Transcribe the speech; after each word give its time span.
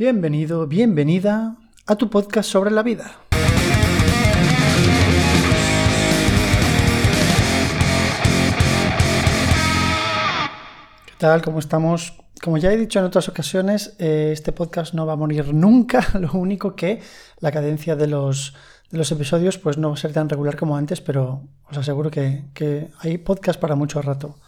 Bienvenido, 0.00 0.66
bienvenida 0.66 1.58
a 1.86 1.94
tu 1.94 2.08
podcast 2.08 2.48
sobre 2.48 2.70
la 2.70 2.82
vida. 2.82 3.18
¿Qué 11.04 11.12
tal? 11.18 11.42
¿Cómo 11.42 11.58
estamos? 11.58 12.14
Como 12.42 12.56
ya 12.56 12.72
he 12.72 12.78
dicho 12.78 12.98
en 12.98 13.04
otras 13.04 13.28
ocasiones, 13.28 13.94
eh, 13.98 14.30
este 14.32 14.52
podcast 14.52 14.94
no 14.94 15.04
va 15.04 15.12
a 15.12 15.16
morir 15.16 15.52
nunca. 15.52 16.02
Lo 16.18 16.32
único 16.32 16.74
que 16.74 17.02
la 17.40 17.52
cadencia 17.52 17.94
de 17.94 18.06
los, 18.06 18.54
episodios 18.90 19.58
pues 19.58 19.76
no 19.76 19.88
va 19.88 19.96
a 19.96 19.98
ser 19.98 20.14
tan 20.14 20.30
regular 20.30 20.56
como 20.56 20.78
antes, 20.78 21.02
pero 21.02 21.42
os 21.70 21.76
aseguro 21.76 22.10
que, 22.10 22.44
que 22.54 22.88
hay 23.00 23.18
podcast 23.18 23.60
para 23.60 23.74
mucho 23.74 24.00
rato. 24.00 24.38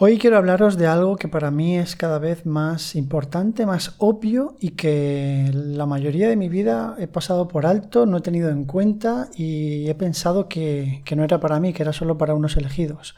Hoy 0.00 0.16
quiero 0.16 0.36
hablaros 0.36 0.78
de 0.78 0.86
algo 0.86 1.16
que 1.16 1.26
para 1.26 1.50
mí 1.50 1.76
es 1.76 1.96
cada 1.96 2.20
vez 2.20 2.46
más 2.46 2.94
importante, 2.94 3.66
más 3.66 3.96
obvio 3.98 4.54
y 4.60 4.70
que 4.76 5.50
la 5.52 5.86
mayoría 5.86 6.28
de 6.28 6.36
mi 6.36 6.48
vida 6.48 6.94
he 7.00 7.08
pasado 7.08 7.48
por 7.48 7.66
alto, 7.66 8.06
no 8.06 8.18
he 8.18 8.20
tenido 8.20 8.48
en 8.48 8.64
cuenta 8.64 9.28
y 9.34 9.90
he 9.90 9.96
pensado 9.96 10.48
que, 10.48 11.02
no 11.16 11.24
era 11.24 11.40
para 11.40 11.58
mí, 11.58 11.72
que 11.72 11.82
era 11.82 11.92
solo 11.92 12.16
para 12.16 12.34
unos 12.34 12.56
elegidos. 12.56 13.16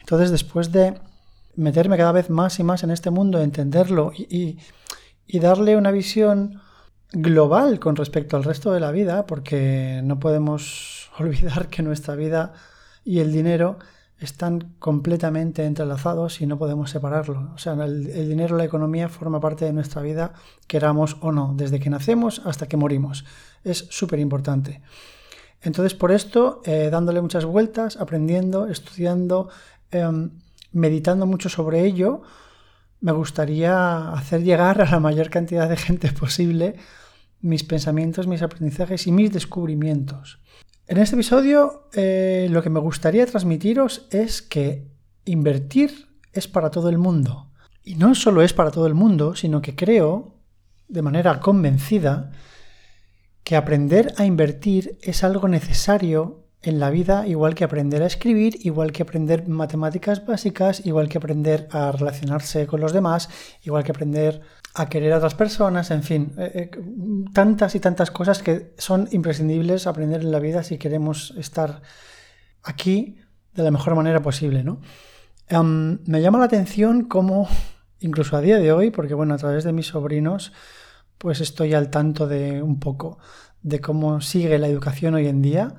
Entonces 0.00 0.32
después 0.32 0.72
de 0.72 0.94
meterme 1.54 1.96
cada 1.96 2.10
vez 2.10 2.28
más 2.28 2.58
y 2.58 2.64
más 2.64 2.82
en 2.82 2.90
este 2.90 3.10
mundo, 3.10 3.40
entenderlo 3.40 4.10
y, 4.12 4.58
darle 5.38 5.76
una 5.76 5.92
visión 5.92 6.60
global 7.12 7.78
con 7.78 7.94
respecto 7.94 8.36
al 8.36 8.42
resto 8.42 8.72
de 8.72 8.80
la 8.80 8.90
vida, 8.90 9.26
porque 9.26 10.00
no 10.02 10.18
podemos 10.18 11.08
olvidar 11.20 11.68
que 11.68 11.84
nuestra 11.84 12.16
vida 12.16 12.52
y 13.04 13.20
el 13.20 13.30
dinero 13.30 13.78
están 14.20 14.74
completamente 14.78 15.64
entrelazados 15.64 16.40
y 16.42 16.46
no 16.46 16.58
podemos 16.58 16.90
separarlo. 16.90 17.50
O 17.54 17.58
sea, 17.58 17.72
el, 17.72 18.28
dinero, 18.28 18.56
la 18.56 18.64
economía 18.64 19.08
forma 19.08 19.40
parte 19.40 19.64
de 19.64 19.72
nuestra 19.72 20.02
vida, 20.02 20.34
queramos 20.66 21.16
o 21.20 21.32
no, 21.32 21.54
desde 21.56 21.80
que 21.80 21.88
nacemos 21.88 22.42
hasta 22.44 22.68
que 22.68 22.76
morimos. 22.76 23.24
Es 23.64 23.86
súper 23.90 24.18
importante. 24.18 24.82
Entonces, 25.62 25.94
por 25.94 26.12
esto, 26.12 26.60
eh, 26.64 26.88
dándole 26.90 27.20
muchas 27.22 27.46
vueltas, 27.46 27.96
aprendiendo, 27.96 28.66
estudiando, 28.66 29.48
em, 29.90 30.30
meditando 30.72 31.26
mucho 31.26 31.48
sobre 31.48 31.84
ello, 31.84 32.22
me 33.00 33.12
gustaría 33.12 34.12
hacer 34.12 34.42
llegar 34.42 34.82
a 34.82 34.90
la 34.90 35.00
mayor 35.00 35.30
cantidad 35.30 35.68
de 35.68 35.76
gente 35.76 36.12
posible 36.20 36.76
mis 37.40 37.64
pensamientos, 37.64 38.26
mis 38.26 38.42
aprendizajes 38.42 39.06
y 39.06 39.12
mis 39.12 39.32
descubrimientos. 39.32 40.40
En 40.90 40.98
este 40.98 41.14
episodio 41.14 41.84
eh, 41.92 42.48
lo 42.50 42.64
que 42.64 42.68
me 42.68 42.80
gustaría 42.80 43.24
transmitiros 43.24 44.08
es 44.10 44.42
que 44.42 44.88
invertir 45.24 46.08
es 46.32 46.48
para 46.48 46.72
todo 46.72 46.88
el 46.88 46.98
mundo. 46.98 47.52
Y 47.84 47.94
no 47.94 48.16
solo 48.16 48.42
es 48.42 48.52
para 48.52 48.72
todo 48.72 48.88
el 48.88 48.94
mundo, 48.94 49.36
sino 49.36 49.62
que 49.62 49.76
creo, 49.76 50.34
de 50.88 51.02
manera 51.02 51.38
convencida, 51.38 52.32
que 53.44 53.54
aprender 53.54 54.14
a 54.16 54.24
invertir 54.24 54.98
es 55.00 55.22
algo 55.22 55.46
necesario 55.46 56.48
en 56.60 56.80
la 56.80 56.90
vida, 56.90 57.24
igual 57.28 57.54
que 57.54 57.62
aprender 57.62 58.02
a 58.02 58.06
escribir, 58.06 58.56
igual 58.66 58.90
que 58.90 59.04
aprender 59.04 59.46
matemáticas 59.46 60.26
básicas, 60.26 60.84
igual 60.84 61.08
que 61.08 61.18
aprender 61.18 61.68
a 61.70 61.92
relacionarse 61.92 62.66
con 62.66 62.80
los 62.80 62.92
demás, 62.92 63.28
igual 63.62 63.84
que 63.84 63.92
aprender 63.92 64.42
a 64.74 64.88
querer 64.88 65.12
a 65.12 65.18
otras 65.18 65.34
personas, 65.34 65.90
en 65.90 66.02
fin, 66.02 66.32
eh, 66.38 66.52
eh, 66.54 66.70
tantas 67.32 67.74
y 67.74 67.80
tantas 67.80 68.10
cosas 68.10 68.42
que 68.42 68.72
son 68.78 69.08
imprescindibles 69.10 69.86
aprender 69.86 70.20
en 70.20 70.30
la 70.30 70.38
vida 70.38 70.62
si 70.62 70.78
queremos 70.78 71.34
estar 71.36 71.82
aquí 72.62 73.18
de 73.54 73.62
la 73.62 73.70
mejor 73.70 73.94
manera 73.94 74.22
posible, 74.22 74.62
¿no? 74.62 74.80
Me 75.50 76.22
llama 76.22 76.38
la 76.38 76.44
atención 76.44 77.06
cómo, 77.06 77.48
incluso 77.98 78.36
a 78.36 78.40
día 78.40 78.58
de 78.58 78.72
hoy, 78.72 78.92
porque 78.92 79.14
bueno, 79.14 79.34
a 79.34 79.38
través 79.38 79.64
de 79.64 79.72
mis 79.72 79.88
sobrinos, 79.88 80.52
pues 81.18 81.40
estoy 81.40 81.74
al 81.74 81.90
tanto 81.90 82.28
de 82.28 82.62
un 82.62 82.78
poco 82.78 83.18
de 83.62 83.80
cómo 83.80 84.20
sigue 84.20 84.58
la 84.58 84.68
educación 84.68 85.14
hoy 85.14 85.26
en 85.26 85.42
día, 85.42 85.74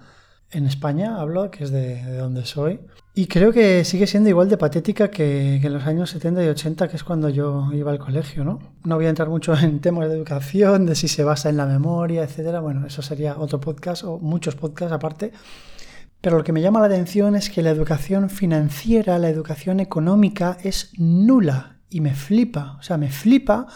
en 0.51 0.65
España, 0.65 1.19
hablo, 1.19 1.49
que 1.49 1.63
es 1.63 1.71
de, 1.71 2.03
donde 2.17 2.45
soy. 2.45 2.81
Y 3.13 3.27
creo 3.27 3.51
que 3.51 3.83
sigue 3.83 4.07
siendo 4.07 4.29
igual 4.29 4.47
de 4.47 4.57
patética 4.57 5.11
que, 5.11 5.57
en 5.57 5.73
los 5.73 5.85
años 5.85 6.09
70 6.11 6.45
y 6.45 6.47
80, 6.47 6.87
que 6.87 6.95
es 6.95 7.03
cuando 7.03 7.27
yo 7.27 7.69
iba 7.73 7.91
al 7.91 7.99
colegio, 7.99 8.45
¿no? 8.45 8.59
No 8.85 8.95
voy 8.95 9.05
a 9.05 9.09
entrar 9.09 9.27
mucho 9.27 9.53
en 9.53 9.81
temas 9.81 10.07
de 10.07 10.15
educación, 10.15 10.85
de 10.85 10.95
si 10.95 11.09
se 11.09 11.25
basa 11.25 11.49
en 11.49 11.57
la 11.57 11.65
memoria, 11.65 12.23
etcétera. 12.23 12.61
Bueno, 12.61 12.87
eso 12.87 13.01
sería 13.01 13.37
otro 13.37 13.59
podcast 13.59 14.05
o 14.05 14.17
muchos 14.19 14.55
podcasts 14.55 14.93
aparte. 14.93 15.33
Pero 16.21 16.37
lo 16.37 16.43
que 16.45 16.53
me 16.53 16.61
llama 16.61 16.79
la 16.79 16.85
atención 16.85 17.35
es 17.35 17.49
que 17.49 17.61
la 17.61 17.71
educación 17.71 18.29
financiera, 18.29 19.19
la 19.19 19.29
educación 19.29 19.81
económica 19.81 20.57
es 20.63 20.91
nula 20.97 21.79
y 21.89 21.99
me 21.99 22.15
flipa. 22.15 22.77
O 22.79 22.83
sea, 22.83 22.97
me 22.97 23.09
flipa 23.09 23.67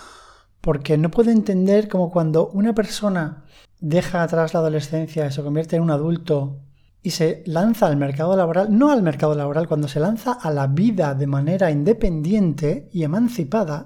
porque 0.62 0.97
no 0.97 1.12
puedo 1.12 1.31
entender 1.31 1.90
como 1.90 2.09
cuando 2.09 2.47
una 2.47 2.74
persona 2.74 3.44
deja 3.81 4.24
atrás 4.24 4.53
la 4.53 4.62
adolescencia 4.62 5.28
y 5.28 5.31
se 5.31 5.44
convierte 5.44 5.75
en 5.75 5.81
un 5.84 5.91
adulto 5.91 6.62
y 7.06 7.12
se 7.12 7.44
lanza 7.46 7.86
al 7.86 7.98
mercado 7.98 8.36
laboral, 8.36 8.76
no 8.76 8.90
al 8.90 9.04
mercado 9.04 9.36
laboral, 9.36 9.68
cuando 9.68 9.88
se 9.88 10.00
lanza 10.00 10.32
a 10.32 10.50
la 10.50 10.66
vida 10.66 11.14
de 11.14 11.28
manera 11.28 11.70
independiente 11.70 12.90
y 12.92 13.04
emancipada, 13.04 13.86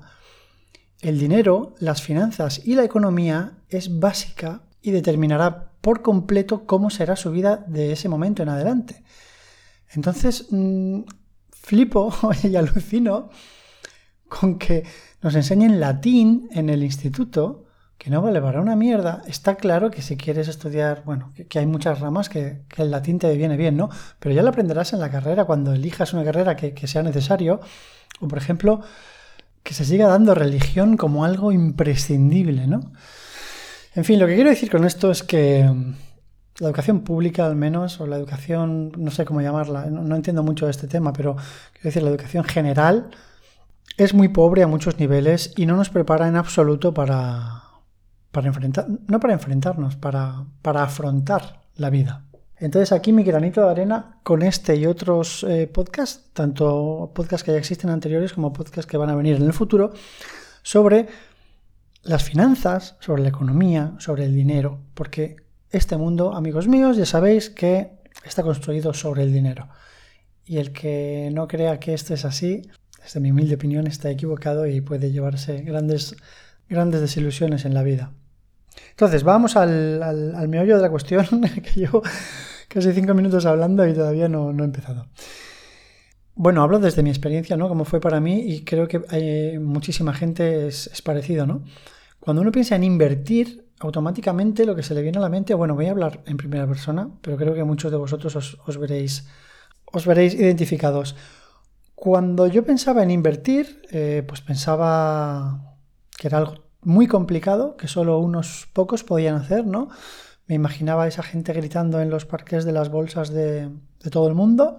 el 1.01 1.19
dinero, 1.19 1.75
las 1.79 2.01
finanzas 2.01 2.61
y 2.65 2.75
la 2.75 2.85
economía 2.85 3.57
es 3.67 3.99
básica 3.99 4.61
y 4.81 4.91
determinará 4.91 5.73
por 5.81 6.01
completo 6.01 6.65
cómo 6.65 6.89
será 6.89 7.17
su 7.17 7.29
vida 7.31 7.57
de 7.67 7.91
ese 7.91 8.07
momento 8.07 8.41
en 8.41 8.47
adelante. 8.47 9.03
Entonces, 9.89 10.47
mm, 10.49 11.01
flipo 11.51 12.13
y 12.43 12.55
alucino 12.55 13.31
con 14.29 14.57
que 14.57 14.85
nos 15.21 15.35
enseñen 15.35 15.81
latín 15.81 16.47
en 16.53 16.69
el 16.69 16.83
instituto 16.83 17.65
que 17.99 18.09
no 18.09 18.21
vale 18.21 18.41
para 18.41 18.61
una 18.61 18.77
mierda, 18.77 19.21
está 19.27 19.55
claro 19.55 19.91
que 19.91 20.01
si 20.01 20.15
quieres 20.15 20.47
estudiar, 20.47 21.03
bueno, 21.05 21.33
que, 21.49 21.59
hay 21.59 21.65
muchas 21.65 21.99
ramas 21.99 22.29
que, 22.29 22.61
el 22.77 22.91
latín 22.91 23.19
te 23.19 23.35
viene 23.35 23.57
bien, 23.57 23.75
¿no? 23.75 23.89
Pero 24.19 24.33
ya 24.33 24.41
lo 24.41 24.49
aprenderás 24.49 24.93
en 24.93 25.01
la 25.01 25.11
carrera 25.11 25.43
cuando 25.43 25.73
elijas 25.73 26.13
una 26.13 26.23
carrera 26.23 26.55
que, 26.55 26.87
sea 26.87 27.03
necesario, 27.03 27.59
o 28.21 28.27
por 28.29 28.37
ejemplo, 28.37 28.81
que 29.63 29.73
se 29.73 29.83
siga 29.83 30.07
dando 30.07 30.33
religión 30.33 30.95
como 30.95 31.25
algo 31.25 31.51
imprescindible, 31.51 32.67
¿no? 32.67 32.93
En 33.95 34.05
fin, 34.05 34.17
lo 34.17 34.27
que 34.27 34.35
quiero 34.35 34.49
decir 34.49 34.71
con 34.71 34.85
esto 34.85 35.11
es 35.11 35.21
que 35.21 35.65
mm, 35.65 35.95
la 36.59 36.67
educación 36.67 37.01
pública 37.01 37.45
al 37.45 37.57
menos, 37.57 37.99
o 37.99 38.07
la 38.07 38.15
educación, 38.15 38.93
no 38.95 39.11
sé 39.11 39.25
cómo 39.25 39.41
llamarla, 39.41 39.87
no, 39.87 40.03
no 40.03 40.15
entiendo 40.15 40.41
mucho 40.41 40.69
este 40.69 40.87
tema, 40.87 41.11
pero 41.11 41.35
quiero 41.73 41.83
decir, 41.89 42.03
la 42.03 42.11
educación 42.11 42.45
general 42.45 43.09
es 43.97 44.13
muy 44.13 44.29
pobre 44.29 44.63
a 44.63 44.67
muchos 44.67 44.99
niveles 44.99 45.51
y 45.57 45.65
no 45.65 45.75
nos 45.75 45.89
prepara 45.89 46.29
en 46.29 46.37
absoluto 46.37 46.93
para 46.93 47.68
para 48.31 48.47
enfrentar, 48.47 48.87
no 49.07 49.19
para 49.19 49.33
enfrentarnos, 49.33 49.95
para, 49.95 50.45
para 50.61 50.83
afrontar 50.83 51.61
la 51.75 51.89
vida. 51.89 52.25
Entonces 52.57 52.91
aquí 52.91 53.13
mi 53.13 53.23
granito 53.23 53.61
de 53.61 53.71
arena 53.71 54.19
con 54.23 54.41
este 54.41 54.75
y 54.75 54.85
otros 54.85 55.45
eh, 55.45 55.67
podcasts, 55.67 56.29
tanto 56.33 57.11
podcasts 57.15 57.43
que 57.43 57.53
ya 57.53 57.57
existen 57.57 57.89
anteriores 57.89 58.33
como 58.33 58.51
podcasts 58.51 58.89
que 58.89 58.97
van 58.97 59.09
a 59.09 59.15
venir 59.15 59.37
en 59.37 59.43
el 59.43 59.53
futuro, 59.53 59.93
sobre 60.61 61.07
las 62.03 62.23
finanzas, 62.23 62.97
sobre 62.99 63.23
la 63.23 63.29
economía, 63.29 63.93
sobre 63.99 64.25
el 64.25 64.35
dinero, 64.35 64.79
porque 64.93 65.37
este 65.71 65.95
mundo, 65.97 66.33
amigos 66.33 66.67
míos, 66.67 66.97
ya 66.97 67.05
sabéis 67.05 67.49
que 67.49 67.91
está 68.25 68.43
construido 68.43 68.93
sobre 68.93 69.23
el 69.23 69.31
dinero. 69.31 69.69
Y 70.45 70.57
el 70.57 70.73
que 70.73 71.29
no 71.31 71.47
crea 71.47 71.79
que 71.79 71.93
esto 71.93 72.13
es 72.13 72.25
así, 72.25 72.63
desde 73.01 73.19
mi 73.19 73.31
humilde 73.31 73.55
opinión, 73.55 73.87
está 73.87 74.09
equivocado 74.09 74.65
y 74.65 74.81
puede 74.81 75.11
llevarse 75.11 75.61
grandes, 75.61 76.15
grandes 76.67 77.01
desilusiones 77.01 77.65
en 77.65 77.73
la 77.73 77.83
vida. 77.83 78.11
Entonces, 78.91 79.23
vamos 79.23 79.55
al, 79.55 80.47
meollo 80.49 80.75
de 80.75 80.81
la 80.81 80.89
cuestión, 80.89 81.25
que 81.63 81.71
llevo 81.79 82.03
casi 82.67 82.91
cinco 82.91 83.13
minutos 83.13 83.45
hablando 83.45 83.87
y 83.87 83.93
todavía 83.93 84.27
no, 84.27 84.51
he 84.51 84.63
empezado. 84.65 85.07
Bueno, 86.35 86.63
hablo 86.63 86.79
desde 86.79 87.03
mi 87.03 87.09
experiencia, 87.09 87.57
¿no? 87.57 87.67
Como 87.69 87.85
fue 87.85 87.99
para 87.99 88.19
mí 88.19 88.41
y 88.41 88.63
creo 88.63 88.87
que 88.87 89.01
hay 89.09 89.57
muchísima 89.59 90.13
gente 90.13 90.67
es, 90.67 91.01
parecido, 91.01 91.45
¿no? 91.45 91.63
Cuando 92.19 92.41
uno 92.41 92.51
piensa 92.51 92.75
en 92.75 92.83
invertir, 92.83 93.69
automáticamente 93.79 94.65
lo 94.65 94.75
que 94.75 94.83
se 94.83 94.93
le 94.93 95.01
viene 95.01 95.17
a 95.17 95.21
la 95.21 95.29
mente, 95.29 95.53
bueno, 95.53 95.75
voy 95.75 95.85
a 95.85 95.91
hablar 95.91 96.21
en 96.25 96.35
primera 96.35 96.67
persona, 96.67 97.09
pero 97.21 97.37
creo 97.37 97.53
que 97.53 97.63
muchos 97.63 97.91
de 97.91 97.97
vosotros 97.97 98.57
os, 98.65 98.77
veréis, 98.77 99.27
os 99.85 100.05
veréis 100.05 100.33
identificados. 100.33 101.15
Cuando 101.95 102.47
yo 102.47 102.65
pensaba 102.65 103.03
en 103.03 103.11
invertir, 103.11 103.81
eh, 103.91 104.23
pues 104.27 104.41
pensaba 104.41 105.77
que 106.17 106.27
era 106.27 106.39
algo 106.39 106.68
muy 106.81 107.07
complicado 107.07 107.75
que 107.77 107.87
solo 107.87 108.19
unos 108.19 108.67
pocos 108.73 109.03
podían 109.03 109.35
hacer, 109.35 109.65
¿no? 109.65 109.89
Me 110.47 110.55
imaginaba 110.55 111.07
esa 111.07 111.23
gente 111.23 111.53
gritando 111.53 112.01
en 112.01 112.09
los 112.09 112.25
parques 112.25 112.65
de 112.65 112.71
las 112.71 112.89
bolsas 112.89 113.29
de, 113.29 113.69
todo 114.11 114.27
el 114.27 114.33
mundo. 114.33 114.77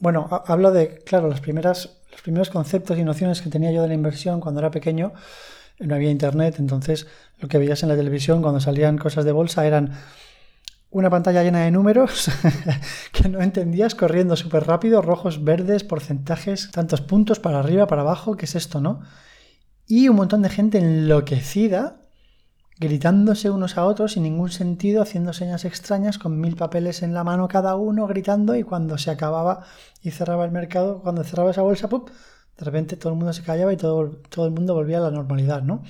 Bueno, 0.00 0.28
hablo 0.46 0.72
de, 0.72 0.98
claro, 0.98 1.28
las 1.28 1.40
primeras, 1.40 2.00
los 2.10 2.22
primeros 2.22 2.50
conceptos 2.50 2.98
y 2.98 3.04
nociones 3.04 3.40
que 3.40 3.50
tenía 3.50 3.70
yo 3.70 3.82
de 3.82 3.88
la 3.88 3.94
inversión 3.94 4.40
cuando 4.40 4.60
era 4.60 4.70
pequeño. 4.70 5.12
No 5.78 5.94
había 5.94 6.10
internet, 6.10 6.56
entonces 6.58 7.06
lo 7.38 7.48
que 7.48 7.58
veías 7.58 7.82
en 7.82 7.88
la 7.88 7.96
televisión 7.96 8.42
cuando 8.42 8.60
salían 8.60 8.98
cosas 8.98 9.24
de 9.24 9.32
bolsa 9.32 9.66
eran 9.66 9.92
una 10.90 11.08
pantalla 11.08 11.42
llena 11.42 11.60
de 11.60 11.70
números 11.70 12.30
que 13.12 13.28
no 13.28 13.40
entendías 13.40 13.94
corriendo 13.94 14.36
súper 14.36 14.66
rápido, 14.66 15.02
rojos, 15.02 15.42
verdes, 15.42 15.84
porcentajes, 15.84 16.70
tantos 16.70 17.00
puntos 17.00 17.40
para 17.40 17.60
arriba, 17.60 17.86
para 17.86 18.02
abajo, 18.02 18.36
¿qué 18.36 18.44
es 18.44 18.54
esto, 18.54 18.80
no? 18.80 19.00
Y 19.94 20.08
un 20.08 20.16
montón 20.16 20.40
de 20.40 20.48
gente 20.48 20.78
enloquecida 20.78 22.00
gritándose 22.78 23.50
unos 23.50 23.76
a 23.76 23.84
otros 23.84 24.12
sin 24.12 24.22
ningún 24.22 24.50
sentido, 24.50 25.02
haciendo 25.02 25.34
señas 25.34 25.66
extrañas, 25.66 26.16
con 26.16 26.40
mil 26.40 26.56
papeles 26.56 27.02
en 27.02 27.12
la 27.12 27.24
mano 27.24 27.46
cada 27.46 27.76
uno, 27.76 28.06
gritando, 28.06 28.56
y 28.56 28.62
cuando 28.62 28.96
se 28.96 29.10
acababa 29.10 29.66
y 30.00 30.10
cerraba 30.10 30.46
el 30.46 30.50
mercado, 30.50 31.02
cuando 31.02 31.22
cerraba 31.24 31.50
esa 31.50 31.60
bolsa, 31.60 31.88
de 31.88 32.64
repente 32.64 32.96
todo 32.96 33.12
el 33.12 33.18
mundo 33.18 33.34
se 33.34 33.42
callaba 33.42 33.70
y 33.70 33.76
todo, 33.76 34.12
todo 34.30 34.46
el 34.46 34.52
mundo 34.52 34.72
volvía 34.72 34.96
a 34.96 35.02
la 35.02 35.10
normalidad, 35.10 35.60
¿no? 35.60 35.82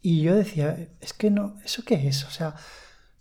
Y 0.00 0.22
yo 0.22 0.34
decía, 0.34 0.88
es 1.02 1.12
que 1.12 1.30
no, 1.30 1.56
¿eso 1.66 1.82
qué 1.84 2.08
es? 2.08 2.24
O 2.24 2.30
sea, 2.30 2.54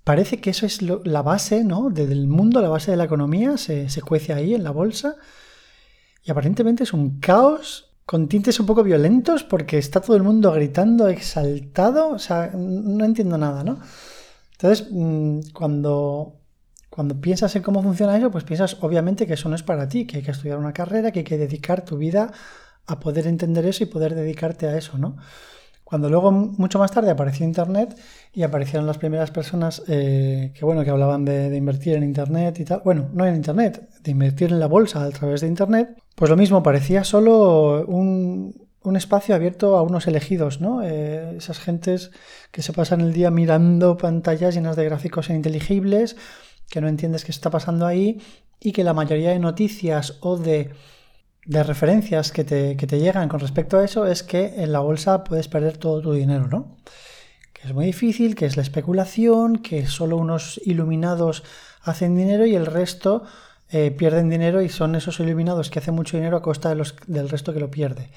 parece 0.05 0.39
que 0.39 0.51
eso 0.51 0.65
es 0.65 0.81
la 0.83 1.21
base, 1.21 1.65
¿no? 1.65 1.89
Del 1.89 2.27
mundo, 2.29 2.61
la 2.61 2.69
base 2.69 2.91
de 2.91 2.97
la 2.97 3.03
economía, 3.03 3.57
se, 3.57 3.89
se 3.89 4.01
cuece 4.01 4.31
ahí 4.31 4.55
en 4.55 4.63
la 4.63 4.71
bolsa. 4.71 5.17
Y 6.23 6.31
aparentemente 6.31 6.83
es 6.83 6.93
un 6.93 7.19
caos 7.19 7.84
con 8.05 8.27
tintes 8.27 8.59
un 8.59 8.65
poco 8.65 8.83
violentos 8.83 9.43
porque 9.43 9.77
está 9.77 10.01
todo 10.01 10.15
el 10.15 10.23
mundo 10.23 10.51
gritando, 10.51 11.07
exaltado. 11.07 12.09
O 12.09 12.19
sea, 12.19 12.51
no 12.53 13.03
entiendo 13.05 13.37
nada, 13.37 13.63
¿no? 13.63 13.79
Entonces, 14.53 14.87
mm, 14.91 15.51
cuando, 15.53 16.39
cuando 16.89 17.19
piensas 17.19 17.55
en 17.55 17.63
cómo 17.63 17.81
funciona 17.83 18.17
eso, 18.17 18.31
pues 18.31 18.43
piensas 18.43 18.77
obviamente 18.81 19.27
que 19.27 19.33
eso 19.33 19.49
no 19.49 19.55
es 19.55 19.63
para 19.63 19.87
ti, 19.89 20.05
que 20.05 20.17
hay 20.17 20.23
que 20.23 20.31
estudiar 20.31 20.57
una 20.57 20.73
carrera, 20.73 21.11
que 21.11 21.19
hay 21.19 21.25
que 21.25 21.37
dedicar 21.37 21.83
tu 21.83 21.97
vida 21.97 22.31
a 22.87 22.99
poder 22.99 23.27
entender 23.27 23.65
eso 23.65 23.83
y 23.83 23.87
poder 23.87 24.15
dedicarte 24.15 24.67
a 24.67 24.77
eso, 24.77 24.97
¿no? 24.97 25.17
Cuando 25.83 26.09
luego, 26.09 26.31
mucho 26.31 26.79
más 26.79 26.91
tarde, 26.91 27.11
apareció 27.11 27.45
Internet 27.45 27.95
y 28.33 28.41
aparecieron 28.41 28.87
las 28.87 28.97
primeras 28.97 29.29
personas 29.29 29.83
eh, 29.87 30.51
que, 30.55 30.65
bueno, 30.65 30.83
que 30.83 30.89
hablaban 30.89 31.25
de, 31.25 31.55
invertir 31.55 31.93
en 31.95 32.03
Internet 32.03 32.59
y 32.59 32.65
tal. 32.65 32.81
Bueno, 32.83 33.09
no 33.13 33.25
en 33.25 33.35
Internet, 33.35 33.87
de 34.01 34.11
invertir 34.11 34.51
en 34.51 34.59
la 34.59 34.67
bolsa 34.67 35.03
a 35.03 35.11
través 35.11 35.41
de 35.41 35.47
Internet. 35.47 35.95
Pues 36.15 36.29
lo 36.29 36.37
mismo, 36.37 36.63
parecía 36.63 37.03
solo 37.03 37.85
un, 37.85 38.65
espacio 38.95 39.35
abierto 39.35 39.77
a 39.77 39.81
unos 39.81 40.07
elegidos, 40.07 40.61
¿no? 40.61 40.81
Eh, 40.83 41.35
esas 41.37 41.59
gentes 41.59 42.11
que 42.51 42.61
se 42.61 42.71
pasan 42.71 43.01
el 43.01 43.13
día 43.13 43.31
mirando 43.31 43.97
pantallas 43.97 44.55
llenas 44.55 44.75
de 44.75 44.85
gráficos 44.85 45.29
ininteligibles, 45.29 46.15
que 46.69 46.81
no 46.81 46.87
entiendes 46.87 47.25
qué 47.25 47.31
está 47.31 47.49
pasando 47.49 47.85
ahí 47.85 48.21
y 48.59 48.71
que 48.71 48.83
la 48.83 48.93
mayoría 48.93 49.31
de 49.31 49.39
noticias 49.39 50.17
o 50.21 50.37
de 50.37 50.71
de 51.45 51.61
referencias 51.63 52.31
que 52.31 52.43
te, 52.43 52.75
llegan 52.99 53.29
con 53.29 53.39
respecto 53.39 53.77
a 53.77 53.85
eso 53.85 54.07
es 54.07 54.23
que 54.23 54.63
en 54.63 54.71
la 54.71 54.79
bolsa 54.79 55.23
puedes 55.23 55.47
perder 55.47 55.77
todo 55.77 56.01
tu 56.01 56.13
dinero, 56.13 56.47
¿no? 56.47 56.77
Que 57.53 57.67
es 57.67 57.73
muy 57.73 57.85
difícil, 57.85 58.35
que 58.35 58.47
es 58.47 58.57
la 58.57 58.63
especulación, 58.63 59.57
que 59.57 59.85
solo 59.85 60.17
unos 60.17 60.59
iluminados 60.65 61.43
hacen 61.81 62.15
dinero 62.15 62.47
y 62.47 62.55
el 62.55 62.65
resto 62.65 63.23
eh, 63.69 63.91
pierden 63.91 64.29
dinero 64.29 64.61
y 64.61 64.69
son 64.69 64.95
esos 64.95 65.19
iluminados 65.19 65.69
que 65.69 65.79
hacen 65.79 65.95
mucho 65.95 66.17
dinero 66.17 66.37
a 66.37 66.41
costa 66.41 66.73
del 67.07 67.29
resto 67.29 67.53
que 67.53 67.59
lo 67.59 67.71
pierde. 67.71 68.09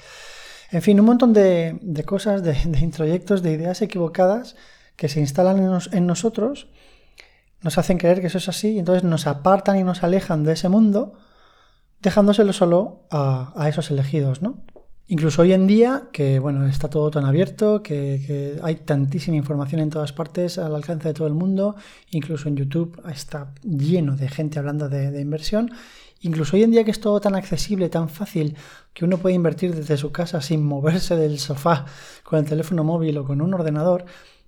En 0.71 0.81
fin, 0.81 0.99
un 0.99 1.05
montón 1.05 1.33
de, 1.33 2.03
cosas, 2.05 2.43
de, 2.43 2.55
introyectos, 2.81 3.41
de 3.41 3.51
ideas 3.51 3.81
equivocadas 3.81 4.55
que 4.95 5.09
se 5.09 5.19
instalan 5.19 5.79
en 5.91 6.07
nosotros, 6.07 6.67
nos 7.61 7.77
hacen 7.77 7.97
creer 7.97 8.21
que 8.21 8.27
eso 8.27 8.37
es 8.37 8.49
así 8.49 8.73
y 8.73 8.79
entonces 8.79 9.03
nos 9.03 9.27
apartan 9.27 9.77
y 9.77 9.83
nos 9.83 10.03
alejan 10.03 10.43
de 10.43 10.53
ese 10.53 10.69
mundo 10.69 11.13
dejándoselo 12.01 12.53
solo 12.53 13.05
a, 13.11 13.67
esos 13.67 13.91
elegidos, 13.91 14.41
¿no? 14.41 14.63
Incluso 15.11 15.41
hoy 15.41 15.53
en 15.53 15.65
día, 15.65 16.03
que 16.13 16.37
bueno, 16.37 16.67
está 16.67 16.87
todo 16.87 17.09
tan 17.09 17.25
abierto, 17.25 17.81
que, 17.81 18.59
hay 18.61 18.75
tantísima 18.75 19.37
información 19.37 19.81
en 19.81 19.89
todas 19.89 20.13
partes 20.13 20.59
al 20.59 20.75
alcance 20.75 21.07
de 21.07 21.13
todo 21.15 21.25
el 21.25 21.33
mundo, 21.33 21.75
incluso 22.11 22.47
en 22.47 22.55
YouTube 22.55 23.01
está 23.09 23.51
lleno 23.63 24.15
de 24.15 24.29
gente 24.29 24.59
hablando 24.59 24.87
de, 24.87 25.19
inversión, 25.19 25.71
incluso 26.21 26.55
hoy 26.55 26.61
en 26.61 26.69
día 26.69 26.83
que 26.83 26.91
es 26.91 26.99
todo 26.99 27.19
tan 27.19 27.33
accesible, 27.33 27.89
tan 27.89 28.07
fácil, 28.07 28.55
que 28.93 29.03
uno 29.03 29.17
puede 29.17 29.33
invertir 29.33 29.73
desde 29.73 29.97
su 29.97 30.11
casa 30.11 30.41
sin 30.41 30.63
moverse 30.63 31.15
del 31.15 31.39
sofá 31.39 31.85
con 32.21 32.37
el 32.37 32.45
teléfono 32.45 32.83
móvil 32.83 33.17
o 33.17 33.25
con 33.25 33.41
un 33.41 33.51
ordenador, 33.55 34.05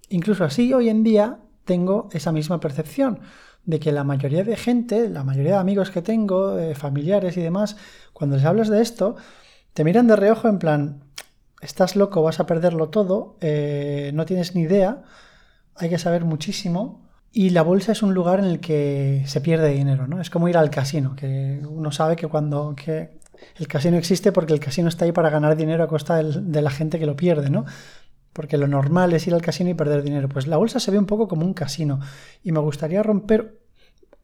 incluso 0.09 0.43
así 0.43 0.71
hoy 0.75 0.89
en 0.89 1.03
día 1.03 1.39
tengo 1.65 2.07
esa 2.11 2.31
misma 2.31 2.59
percepción 2.59 3.21
de 3.65 3.79
que 3.79 3.91
la 3.91 4.03
mayoría 4.03 4.43
de 4.43 4.55
gente, 4.55 5.09
la 5.09 5.23
mayoría 5.23 5.53
de 5.53 5.57
amigos 5.57 5.89
que 5.89 6.03
tengo, 6.03 6.55
familiares 6.75 7.35
y 7.35 7.41
demás, 7.41 7.77
cuando 8.13 8.35
les 8.35 8.45
hablas 8.45 8.69
de 8.69 8.79
esto, 8.83 9.15
te 9.73 9.83
miran 9.83 10.07
de 10.07 10.15
reojo 10.15 10.47
en 10.47 10.59
plan, 10.59 11.03
estás 11.61 11.95
loco, 11.95 12.21
vas 12.21 12.39
a 12.39 12.45
perderlo 12.45 12.89
todo, 12.89 13.37
eh, 13.41 14.11
no 14.13 14.25
tienes 14.25 14.55
ni 14.55 14.61
idea, 14.61 15.03
hay 15.75 15.89
que 15.89 15.97
saber 15.97 16.25
muchísimo. 16.25 17.09
Y 17.33 17.51
la 17.51 17.61
bolsa 17.61 17.93
es 17.93 18.03
un 18.03 18.13
lugar 18.13 18.39
en 18.39 18.45
el 18.45 18.59
que 18.59 19.23
se 19.25 19.39
pierde 19.39 19.69
dinero, 19.69 20.05
¿no? 20.05 20.19
Es 20.19 20.29
como 20.29 20.49
ir 20.49 20.57
al 20.57 20.69
casino, 20.69 21.15
que 21.15 21.61
uno 21.65 21.89
sabe 21.93 22.17
que 22.17 22.27
cuando 22.27 22.75
que 22.75 23.21
el 23.55 23.69
casino 23.69 23.95
existe 23.97 24.33
porque 24.33 24.51
el 24.51 24.59
casino 24.59 24.89
está 24.89 25.05
ahí 25.05 25.13
para 25.13 25.29
ganar 25.29 25.55
dinero 25.55 25.81
a 25.83 25.87
costa 25.87 26.21
de 26.21 26.61
la 26.61 26.69
gente 26.71 26.99
que 26.99 27.05
lo 27.05 27.15
pierde, 27.15 27.49
¿no? 27.49 27.65
porque 28.33 28.57
lo 28.57 28.67
normal 28.67 29.13
es 29.13 29.27
ir 29.27 29.33
al 29.33 29.41
casino 29.41 29.69
y 29.69 29.73
perder 29.73 30.03
dinero. 30.03 30.29
Pues 30.29 30.47
la 30.47 30.57
bolsa 30.57 30.79
se 30.79 30.91
ve 30.91 30.97
un 30.97 31.05
poco 31.05 31.27
como 31.27 31.45
un 31.45 31.53
casino 31.53 31.99
y 32.43 32.51
me 32.51 32.59
gustaría 32.59 33.03
romper, 33.03 33.59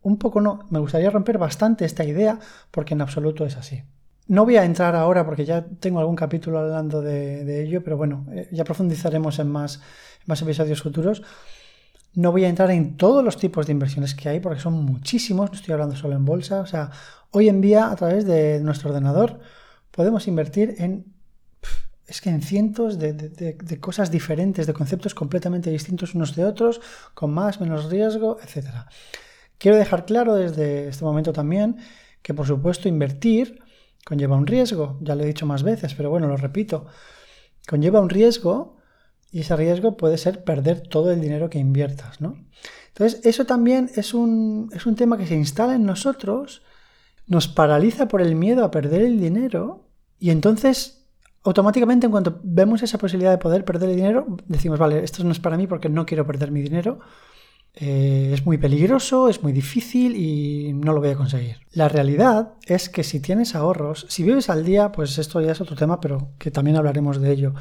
un 0.01 0.17
poco 0.17 0.41
no, 0.41 0.65
me 0.69 0.79
gustaría 0.79 1.09
romper 1.09 1.37
bastante 1.37 1.85
esta 1.85 2.03
idea 2.03 2.39
porque 2.71 2.93
en 2.93 3.01
absoluto 3.01 3.45
es 3.45 3.57
así. 3.57 3.83
No 4.27 4.43
voy 4.43 4.57
a 4.57 4.65
entrar 4.65 4.95
ahora 4.95 5.25
porque 5.25 5.45
ya 5.45 5.65
tengo 5.79 5.99
algún 5.99 6.15
capítulo 6.15 6.59
hablando 6.59 7.01
de, 7.01 7.63
ello, 7.63 7.83
pero 7.83 7.97
bueno, 7.97 8.25
eh, 8.33 8.49
ya 8.51 8.63
profundizaremos 8.63 9.39
en 9.39 9.49
más, 9.49 9.81
más 10.25 10.41
episodios 10.41 10.81
futuros. 10.81 11.23
No 12.13 12.31
voy 12.31 12.43
a 12.43 12.49
entrar 12.49 12.71
en 12.71 12.97
todos 12.97 13.23
los 13.23 13.37
tipos 13.37 13.67
de 13.67 13.73
inversiones 13.73 14.15
que 14.15 14.29
hay 14.29 14.39
porque 14.39 14.59
son 14.59 14.73
muchísimos, 14.73 15.49
no 15.49 15.55
estoy 15.55 15.73
hablando 15.73 15.95
solo 15.95 16.15
en 16.15 16.25
bolsa. 16.25 16.61
O 16.61 16.65
sea, 16.65 16.91
hoy 17.31 17.47
en 17.47 17.61
día 17.61 17.89
a 17.89 17.95
través 17.95 18.25
de 18.25 18.59
nuestro 18.59 18.89
ordenador 18.89 19.39
podemos 19.91 20.27
invertir 20.27 20.75
en 20.79 21.17
es 22.07 22.21
que 22.21 22.29
en 22.29 22.41
cientos 22.41 22.97
de, 22.97 23.79
cosas 23.81 24.09
diferentes, 24.11 24.65
de 24.65 24.73
conceptos 24.73 25.13
completamente 25.13 25.69
distintos 25.69 26.15
unos 26.15 26.35
de 26.35 26.45
otros, 26.45 26.79
con 27.13 27.33
más, 27.33 27.59
menos 27.59 27.89
riesgo, 27.89 28.37
etc. 28.41 28.67
Quiero 29.57 29.77
dejar 29.77 30.05
claro 30.05 30.35
desde 30.35 30.87
este 30.87 31.03
momento 31.03 31.33
también 31.33 31.77
que, 32.21 32.33
por 32.33 32.47
supuesto, 32.47 32.87
invertir 32.87 33.59
conlleva 34.07 34.37
un 34.37 34.47
riesgo, 34.47 34.97
ya 35.01 35.15
lo 35.15 35.23
he 35.23 35.27
dicho 35.27 35.45
más 35.45 35.63
veces, 35.63 35.93
pero 35.93 36.09
bueno, 36.09 36.27
lo 36.27 36.37
repito, 36.37 36.85
conlleva 37.67 37.99
un 37.99 38.07
riesgo 38.07 38.77
y 39.31 39.41
ese 39.41 39.53
riesgo 39.57 39.97
puede 39.97 40.17
ser 40.17 40.45
perder 40.45 40.79
todo 40.79 41.11
el 41.11 41.19
dinero 41.19 41.49
que 41.49 41.59
inviertas, 41.59 42.21
¿no? 42.21 42.37
Entonces, 42.87 43.19
eso 43.25 43.45
también 43.45 43.91
es 43.97 44.13
un, 44.13 44.69
es 44.73 44.85
un 44.85 44.95
tema 44.95 45.17
que 45.17 45.27
se 45.27 45.35
instala 45.35 45.75
en 45.75 45.85
nosotros, 45.85 46.61
nos 47.25 47.49
paraliza 47.49 48.07
por 48.07 48.21
el 48.21 48.35
miedo 48.35 48.63
a 48.63 48.71
perder 48.71 49.01
el 49.01 49.19
dinero 49.19 49.89
y 50.19 50.29
entonces 50.29 51.05
automáticamente 51.43 52.05
en 52.05 52.11
cuanto 52.11 52.39
vemos 52.43 52.83
esa 52.83 52.97
posibilidad 52.97 53.31
de 53.31 53.39
poder 53.39 53.65
perder 53.65 53.89
el 53.89 53.97
dinero, 53.97 54.37
decimos, 54.47 54.79
vale, 54.79 55.03
esto 55.03 55.21
no 55.25 55.33
es 55.33 55.39
para 55.39 55.57
mí 55.57 55.67
porque 55.67 55.89
no 55.89 56.05
quiero 56.05 56.25
perder 56.25 56.51
mi 56.51 56.61
dinero. 56.61 56.99
Eh, 57.79 58.31
es 58.33 58.43
muy 58.43 58.57
peligroso, 58.57 59.29
es 59.29 59.43
muy 59.43 59.51
difícil 59.51 60.15
y 60.15 60.73
no 60.73 60.93
lo 60.93 60.99
voy 60.99 61.11
a 61.11 61.15
conseguir. 61.15 61.57
La 61.73 61.87
realidad 61.87 62.53
es 62.65 62.89
que 62.89 63.03
si 63.03 63.19
tienes 63.19 63.53
ahorros, 63.53 64.07
si 64.09 64.23
vives 64.23 64.49
al 64.49 64.65
día, 64.65 64.91
pues 64.91 65.19
esto 65.19 65.41
ya 65.41 65.51
es 65.51 65.61
otro 65.61 65.75
tema, 65.75 66.01
pero 66.01 66.31
que 66.39 66.49
también 66.49 66.77
hablaremos 66.77 67.21
de 67.21 67.31
ello. 67.31 67.53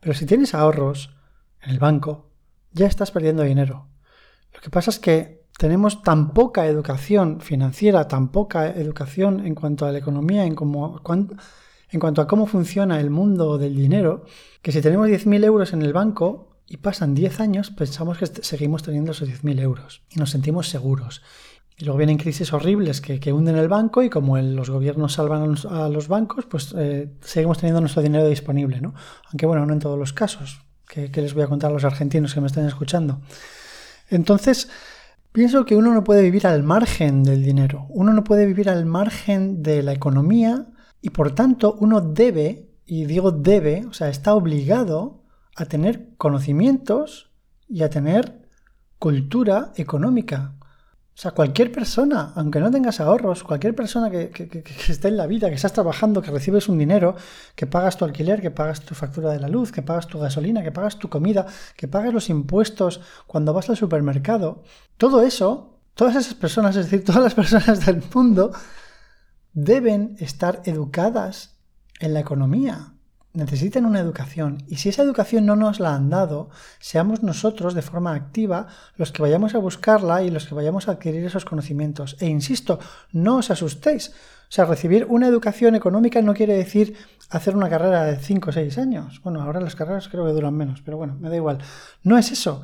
Pero 0.00 0.12
si 0.14 0.26
tienes 0.26 0.54
ahorros 0.54 1.14
en 1.62 1.70
el 1.70 1.78
banco, 1.78 2.30
ya 2.72 2.88
estás 2.88 3.12
perdiendo 3.12 3.44
dinero. 3.44 3.86
Lo 4.52 4.60
que 4.60 4.70
pasa 4.70 4.90
es 4.90 4.98
que 4.98 5.44
tenemos 5.56 6.02
tan 6.02 6.34
poca 6.34 6.66
educación 6.66 7.40
financiera, 7.40 8.08
tan 8.08 8.32
poca 8.32 8.68
educación 8.70 9.46
en 9.46 9.54
cuanto 9.54 9.86
a 9.86 9.92
la 9.92 9.98
economía, 9.98 10.46
en 10.46 10.56
cómo, 10.56 11.00
en 11.90 12.00
cuanto 12.00 12.22
a 12.22 12.26
cómo 12.26 12.46
funciona 12.46 12.98
el 12.98 13.10
mundo 13.10 13.56
del 13.56 13.76
dinero, 13.76 14.24
que 14.62 14.72
si 14.72 14.80
tenemos 14.80 15.08
10.000 15.08 15.44
euros 15.44 15.72
en 15.72 15.82
el 15.82 15.92
banco 15.92 16.53
y 16.66 16.78
pasan 16.78 17.14
10 17.14 17.40
años, 17.40 17.70
pensamos 17.70 18.18
que 18.18 18.26
seguimos 18.26 18.82
teniendo 18.82 19.12
esos 19.12 19.28
10.000 19.28 19.60
euros 19.60 20.02
y 20.10 20.18
nos 20.18 20.30
sentimos 20.30 20.68
seguros. 20.68 21.22
Y 21.76 21.84
luego 21.84 21.98
vienen 21.98 22.18
crisis 22.18 22.52
horribles 22.52 23.00
que, 23.00 23.32
hunden 23.32 23.56
el 23.56 23.68
banco 23.68 24.02
y 24.02 24.08
como 24.08 24.38
los 24.38 24.70
gobiernos 24.70 25.14
salvan 25.14 25.56
a 25.68 25.88
los, 25.88 26.08
bancos, 26.08 26.46
pues 26.46 26.72
eh, 26.78 27.12
seguimos 27.20 27.58
teniendo 27.58 27.80
nuestro 27.80 28.00
dinero 28.00 28.28
disponible, 28.28 28.80
¿no? 28.80 28.94
Aunque 29.30 29.44
bueno, 29.44 29.66
no 29.66 29.72
en 29.72 29.80
todos 29.80 29.98
los 29.98 30.12
casos, 30.12 30.60
que, 30.88 31.10
que 31.10 31.20
les 31.20 31.34
voy 31.34 31.42
a 31.42 31.48
contar 31.48 31.70
a 31.70 31.74
los 31.74 31.84
argentinos 31.84 32.32
que 32.32 32.40
me 32.40 32.46
están 32.46 32.66
escuchando. 32.66 33.20
Entonces, 34.08 34.68
pienso 35.32 35.64
que 35.64 35.74
uno 35.74 35.92
no 35.92 36.04
puede 36.04 36.22
vivir 36.22 36.46
al 36.46 36.62
margen 36.62 37.24
del 37.24 37.42
dinero, 37.42 37.86
uno 37.88 38.12
no 38.12 38.22
puede 38.22 38.46
vivir 38.46 38.70
al 38.70 38.86
margen 38.86 39.64
de 39.64 39.82
la 39.82 39.92
economía 39.92 40.68
y 41.02 41.10
por 41.10 41.34
tanto 41.34 41.76
uno 41.80 42.00
debe, 42.00 42.70
y 42.86 43.04
digo 43.06 43.32
debe, 43.32 43.84
o 43.86 43.92
sea, 43.92 44.10
está 44.10 44.34
obligado 44.34 45.23
a 45.56 45.66
tener 45.66 46.14
conocimientos 46.16 47.30
y 47.68 47.82
a 47.82 47.90
tener 47.90 48.48
cultura 48.98 49.72
económica. 49.76 50.54
O 51.16 51.16
sea, 51.16 51.30
cualquier 51.30 51.70
persona, 51.70 52.32
aunque 52.34 52.58
no 52.58 52.72
tengas 52.72 52.98
ahorros, 52.98 53.44
cualquier 53.44 53.76
persona 53.76 54.10
que, 54.10 54.32
esté 54.88 55.08
en 55.08 55.16
la 55.16 55.28
vida, 55.28 55.48
que 55.48 55.54
estás 55.54 55.72
trabajando, 55.72 56.20
que 56.20 56.32
recibes 56.32 56.68
un 56.68 56.76
dinero, 56.76 57.14
que 57.54 57.68
pagas 57.68 57.96
tu 57.96 58.04
alquiler, 58.04 58.40
que 58.40 58.50
pagas 58.50 58.80
tu 58.80 58.96
factura 58.96 59.30
de 59.30 59.38
la 59.38 59.46
luz, 59.46 59.70
que 59.70 59.82
pagas 59.82 60.08
tu 60.08 60.18
gasolina, 60.18 60.64
que 60.64 60.72
pagas 60.72 60.98
tu 60.98 61.08
comida, 61.08 61.46
que 61.76 61.86
pagas 61.86 62.12
los 62.12 62.30
impuestos 62.30 63.00
cuando 63.28 63.52
vas 63.52 63.70
al 63.70 63.76
supermercado, 63.76 64.64
todo 64.96 65.22
eso, 65.22 65.78
todas 65.94 66.16
esas 66.16 66.34
personas, 66.34 66.74
es 66.74 66.86
decir, 66.86 67.04
todas 67.04 67.22
las 67.22 67.34
personas 67.34 67.86
del 67.86 68.02
mundo, 68.12 68.50
deben 69.52 70.16
estar 70.18 70.62
educadas 70.64 71.60
en 72.00 72.12
la 72.12 72.20
economía. 72.20 72.93
Necesitan 73.34 73.84
una 73.84 74.00
educación 74.00 74.64
y 74.68 74.76
si 74.76 74.88
esa 74.88 75.02
educación 75.02 75.44
no 75.44 75.56
nos 75.56 75.80
la 75.80 75.94
han 75.94 76.08
dado, 76.08 76.50
seamos 76.78 77.22
nosotros 77.22 77.74
de 77.74 77.82
forma 77.82 78.14
activa 78.14 78.68
los 78.96 79.12
que 79.12 79.22
vayamos 79.22 79.54
a 79.54 79.58
buscarla 79.58 80.22
y 80.22 80.30
los 80.30 80.46
que 80.46 80.54
vayamos 80.54 80.88
a 80.88 80.92
adquirir 80.92 81.24
esos 81.24 81.44
conocimientos. 81.44 82.16
E 82.20 82.26
insisto, 82.26 82.78
no 83.12 83.36
os 83.36 83.50
asustéis. 83.50 84.10
O 84.48 84.52
sea, 84.54 84.66
recibir 84.66 85.06
una 85.08 85.26
educación 85.26 85.74
económica 85.74 86.22
no 86.22 86.32
quiere 86.32 86.56
decir 86.56 86.96
hacer 87.28 87.56
una 87.56 87.68
carrera 87.68 88.04
de 88.04 88.16
5 88.16 88.50
o 88.50 88.52
6 88.52 88.78
años. 88.78 89.20
Bueno, 89.24 89.42
ahora 89.42 89.60
las 89.60 89.74
carreras 89.74 90.08
creo 90.08 90.24
que 90.24 90.32
duran 90.32 90.54
menos, 90.54 90.80
pero 90.82 90.96
bueno, 90.96 91.16
me 91.18 91.28
da 91.28 91.36
igual. 91.36 91.58
No 92.04 92.16
es 92.16 92.30
eso. 92.30 92.62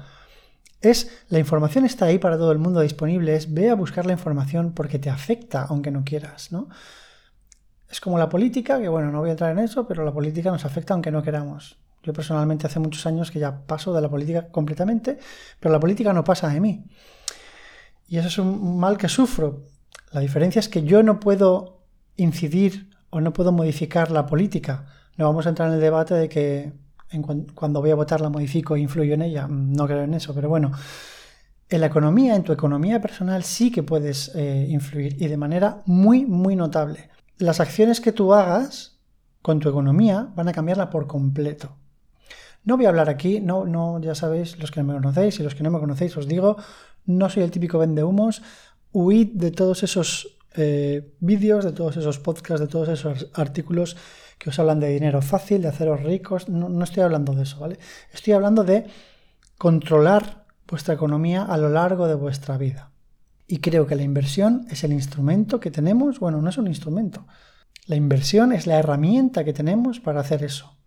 Es 0.81 1.25
la 1.29 1.39
información 1.39 1.85
está 1.85 2.07
ahí 2.07 2.19
para 2.19 2.39
todo 2.39 2.53
el 2.53 2.59
mundo 2.59 2.81
disponible, 2.81 3.35
es 3.35 3.53
ve 3.53 3.71
a 3.71 3.75
buscar 3.75 4.07
la 4.07 4.13
información 4.13 4.73
porque 4.73 4.99
te 4.99 5.11
afecta 5.11 5.67
aunque 5.69 5.91
no 5.91 6.05
quieras, 6.05 6.53
¿no? 6.53 6.69
Es 7.91 8.01
como 8.01 8.19
la 8.19 8.29
política, 8.29 8.81
que 8.81 8.89
bueno, 8.89 9.11
no 9.11 9.19
voy 9.19 9.31
a 9.31 9.33
entrar 9.33 9.51
en 9.51 9.59
eso, 9.59 9.87
pero 9.87 10.05
la 10.05 10.13
política 10.13 10.51
nos 10.51 10.65
afecta 10.65 10.95
aunque 10.95 11.11
no 11.11 11.23
queramos. 11.23 11.77
Yo 12.05 12.13
personalmente 12.13 12.67
hace 12.67 12.79
muchos 12.79 13.05
años 13.05 13.31
que 13.31 13.41
ya 13.41 13.67
paso 13.67 13.93
de 13.93 14.01
la 14.01 14.09
política 14.09 14.49
completamente, 14.49 15.19
pero 15.59 15.73
la 15.73 15.81
política 15.81 16.13
no 16.13 16.23
pasa 16.23 16.49
de 16.49 16.61
mí. 16.61 16.85
Y 18.09 18.19
eso 18.19 18.29
es 18.29 18.39
un 18.39 18.79
mal 18.79 18.97
que 18.97 19.09
sufro. 19.09 19.67
La 20.13 20.21
diferencia 20.21 20.61
es 20.61 20.69
que 20.69 20.85
yo 20.85 21.03
no 21.03 21.19
puedo 21.19 21.83
incidir 22.17 22.91
o 23.11 23.21
no 23.21 23.33
puedo 23.33 23.51
modificar 23.51 24.13
la 24.13 24.25
política. 24.25 24.87
No 25.17 25.27
vamos 25.27 25.47
a 25.47 25.49
entrar 25.49 25.69
en 25.69 25.75
el 25.75 25.81
debate 25.81 26.15
de 26.15 26.29
que 26.29 26.73
cuando 27.55 27.81
voy 27.81 27.91
a 27.91 27.97
votar 27.97 28.21
la 28.21 28.29
modifico 28.29 28.77
e 28.77 28.81
influyo 28.81 29.15
en 29.15 29.23
ella. 29.23 29.49
No 29.49 29.87
creo 29.87 30.03
en 30.03 30.15
eso, 30.15 30.33
pero 30.33 30.49
bueno. 30.49 30.71
En 31.69 31.81
la 31.81 31.87
economía, 31.87 32.35
en 32.35 32.43
tu 32.43 32.53
economía 32.53 33.01
personal, 33.01 33.45
sí 33.45 33.71
que 33.71 33.83
puedes 33.83 34.33
eh, 34.35 34.67
influir 34.69 35.21
y 35.23 35.29
de 35.29 35.37
manera 35.37 35.83
muy, 35.87 36.25
muy 36.25 36.57
notable 36.57 37.11
las 37.41 37.59
acciones 37.61 38.01
que 38.01 38.13
tú 38.13 38.35
hagas 38.35 38.99
con 39.43 39.59
tu 39.59 39.69
economía 39.69 40.29
van 40.37 40.49
a 40.49 40.53
cambiarla 40.53 40.91
por 40.91 41.07
completo. 41.07 41.77
No 42.65 42.77
voy 42.77 42.87
a 42.87 42.91
hablar 42.91 43.09
aquí, 43.09 43.41
no, 43.41 43.65
no, 43.65 43.99
ya 44.01 44.15
sabéis, 44.15 44.59
los 44.59 44.71
que 44.71 44.83
me 44.83 44.93
conocéis 44.93 45.41
y 45.41 45.43
los 45.43 45.55
que 45.55 45.63
no 45.63 45.71
me 45.71 45.81
conocéis, 45.81 46.17
os 46.19 46.29
digo, 46.29 46.57
no 47.07 47.31
soy 47.31 47.43
el 47.43 47.51
típico 47.51 47.79
vende 47.79 48.05
humos, 48.05 48.43
huid 48.93 49.31
de 49.33 49.51
todos 49.51 49.83
esos 49.83 50.39
eh, 50.55 51.15
vídeos, 51.21 51.65
de 51.65 51.73
todos 51.73 51.97
esos 51.97 52.19
podcasts, 52.19 52.61
de 52.61 52.67
todos 52.67 52.89
esos 52.91 53.31
artículos 53.33 53.97
que 54.39 54.51
os 54.51 54.59
hablan 54.59 54.81
de 54.81 54.89
dinero 54.89 55.23
fácil, 55.23 55.63
de 55.63 55.69
haceros 55.69 56.03
ricos, 56.03 56.49
no, 56.51 56.69
no 56.69 56.85
estoy 56.85 57.03
hablando 57.03 57.33
de 57.35 57.45
eso, 57.45 57.59
¿vale? 57.61 57.79
Estoy 58.13 58.35
hablando 58.35 58.65
de 58.65 58.87
controlar 59.57 60.45
vuestra 60.69 60.95
economía 60.95 61.43
a 61.45 61.57
lo 61.57 61.71
largo 61.71 62.07
de 62.07 62.15
vuestra 62.15 62.59
vida. 62.59 62.91
Y 63.51 63.59
creo 63.59 63.85
que 63.89 63.97
la 63.97 64.05
inversión 64.05 64.65
es 64.71 64.85
el 64.85 64.93
instrumento 64.93 65.59
que 65.59 65.73
tenemos, 65.73 66.21
bueno, 66.21 66.41
no 66.41 66.51
es 66.51 66.57
un 66.57 66.69
instrumento. 66.69 67.27
La 67.87 67.97
inversión 67.97 68.53
es 68.53 68.69
la 68.69 68.79
herramienta 68.79 69.43
que 69.43 69.53
tenemos 69.53 69.99
para 69.99 70.21
hacer 70.21 70.45
eso. 70.45 70.79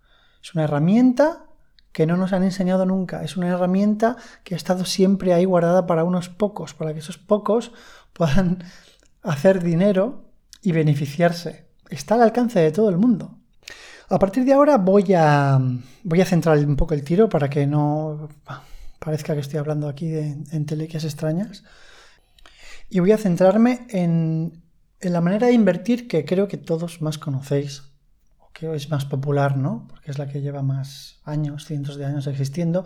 Es 0.41 0.55
una 0.55 0.63
herramienta 0.63 1.43
que 1.91 2.05
no 2.05 2.15
nos 2.15 2.31
han 2.31 2.41
enseñado 2.41 2.85
nunca. 2.85 3.21
Es 3.21 3.35
una 3.35 3.49
herramienta 3.49 4.15
que 4.45 4.53
ha 4.53 4.57
estado 4.57 4.85
siempre 4.85 5.33
ahí 5.33 5.43
guardada 5.43 5.85
para 5.85 6.05
unos 6.05 6.29
pocos, 6.29 6.73
para 6.73 6.93
que 6.93 6.99
esos 6.99 7.17
pocos 7.17 7.73
puedan 8.13 8.63
hacer 9.23 9.61
dinero 9.61 10.29
y 10.61 10.71
beneficiarse. 10.71 11.67
Está 11.89 12.15
al 12.15 12.21
alcance 12.21 12.61
de 12.61 12.71
todo 12.71 12.87
el 12.87 12.97
mundo. 12.97 13.39
A 14.07 14.17
partir 14.19 14.45
de 14.45 14.53
ahora 14.53 14.77
voy 14.77 15.13
a, 15.13 15.59
voy 16.03 16.21
a 16.21 16.25
centrar 16.25 16.57
un 16.59 16.77
poco 16.77 16.93
el 16.93 17.03
tiro 17.03 17.27
para 17.27 17.49
que 17.49 17.67
no 17.67 18.29
parezca 18.99 19.33
que 19.33 19.41
estoy 19.41 19.59
hablando 19.59 19.89
aquí 19.89 20.07
de 20.07 20.37
entelequias 20.53 21.03
extrañas. 21.03 21.65
Y 22.93 22.99
voy 22.99 23.11
a 23.11 23.17
centrarme 23.17 23.87
en, 23.89 24.61
la 25.01 25.19
manera 25.19 25.47
de 25.47 25.53
invertir 25.53 26.07
que 26.07 26.25
creo 26.25 26.47
que 26.47 26.57
todos 26.57 27.01
más 27.01 27.17
conocéis, 27.17 27.81
o 28.37 28.51
que 28.53 28.71
es 28.75 28.91
más 28.91 29.05
popular, 29.05 29.57
¿no? 29.57 29.87
Porque 29.89 30.11
es 30.11 30.19
la 30.19 30.27
que 30.27 30.41
lleva 30.41 30.61
más 30.61 31.19
años, 31.23 31.65
cientos 31.65 31.95
de 31.95 32.05
años 32.05 32.27
existiendo, 32.27 32.85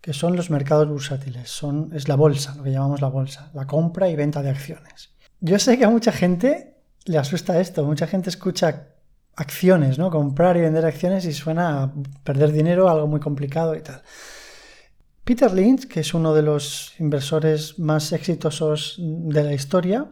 que 0.00 0.12
son 0.12 0.36
los 0.36 0.50
mercados 0.50 0.88
bursátiles. 0.88 1.50
Son, 1.50 1.90
es 1.94 2.08
la 2.08 2.14
bolsa, 2.14 2.54
lo 2.54 2.62
que 2.62 2.70
llamamos 2.70 3.00
la 3.00 3.08
bolsa, 3.08 3.50
la 3.54 3.66
compra 3.66 4.08
y 4.08 4.14
venta 4.14 4.40
de 4.40 4.50
acciones. 4.50 5.10
Yo 5.40 5.58
sé 5.58 5.78
que 5.78 5.84
a 5.84 5.90
mucha 5.90 6.12
gente 6.12 6.76
le 7.04 7.18
asusta 7.18 7.58
esto, 7.58 7.84
mucha 7.84 8.06
gente 8.06 8.30
escucha 8.30 8.86
acciones, 9.34 9.98
¿no? 9.98 10.12
Comprar 10.12 10.56
y 10.58 10.60
vender 10.60 10.86
acciones 10.86 11.24
y 11.24 11.32
suena 11.32 11.82
a 11.82 11.92
perder 12.22 12.52
dinero, 12.52 12.88
algo 12.88 13.08
muy 13.08 13.18
complicado 13.18 13.74
y 13.74 13.80
tal. 13.80 14.00
Peter 15.24 15.50
Lynch, 15.54 15.86
que 15.86 16.00
es 16.00 16.12
uno 16.12 16.34
de 16.34 16.42
los 16.42 16.92
inversores 16.98 17.78
más 17.78 18.12
exitosos 18.12 18.96
de 18.98 19.42
la 19.42 19.54
historia, 19.54 20.10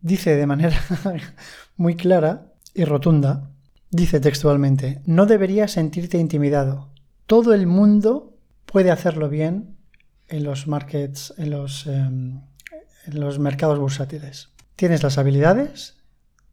dice 0.00 0.34
de 0.34 0.46
manera 0.46 0.80
muy 1.76 1.94
clara 1.94 2.54
y 2.72 2.84
rotunda, 2.84 3.50
dice 3.90 4.18
textualmente, 4.18 5.02
no 5.04 5.26
deberías 5.26 5.72
sentirte 5.72 6.16
intimidado. 6.16 6.88
Todo 7.26 7.52
el 7.52 7.66
mundo 7.66 8.34
puede 8.64 8.90
hacerlo 8.90 9.28
bien 9.28 9.76
en 10.28 10.42
los 10.42 10.66
markets, 10.66 11.34
en 11.36 11.50
los, 11.50 11.86
em, 11.86 12.40
en 13.06 13.20
los 13.20 13.38
mercados 13.38 13.78
bursátiles. 13.78 14.48
Tienes 14.74 15.02
las 15.02 15.18
habilidades, 15.18 15.98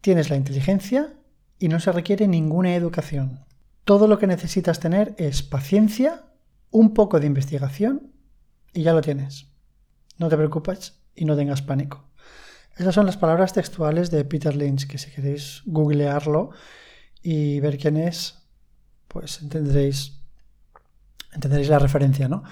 tienes 0.02 0.30
la 0.30 0.36
inteligencia 0.36 1.14
y 1.58 1.70
no 1.70 1.80
se 1.80 1.94
requiere 1.94 2.28
ninguna 2.28 2.76
educación. 2.76 3.46
Todo 3.86 4.10
lo 4.10 4.20
que 4.20 4.28
necesitas 4.28 4.82
tener 4.82 5.16
es 5.18 5.42
paciencia 5.42 6.24
un 6.76 6.94
poco 6.94 7.22
de 7.22 7.26
investigación 7.26 8.12
y 8.74 8.84
ya 8.84 8.92
lo 8.92 9.00
tienes. 9.00 9.48
No 10.18 10.28
te 10.28 10.36
preocupes 10.36 11.00
y 11.16 11.24
no 11.24 11.38
tengas 11.38 11.62
pánico. 11.62 12.10
Esas 12.76 12.94
son 12.94 13.06
las 13.06 13.16
palabras 13.16 13.54
textuales 13.54 14.12
de 14.12 14.26
Peter 14.26 14.54
Lynch, 14.54 14.86
que 14.86 14.98
si 14.98 15.10
queréis 15.10 15.62
googlearlo 15.66 16.50
y 17.24 17.62
ver 17.62 17.78
quién 17.78 17.96
es, 17.96 18.50
pues 19.08 19.42
entenderéis, 19.42 20.20
entenderéis 21.32 21.70
la 21.70 21.80
referencia, 21.80 22.28
¿no? 22.28 22.44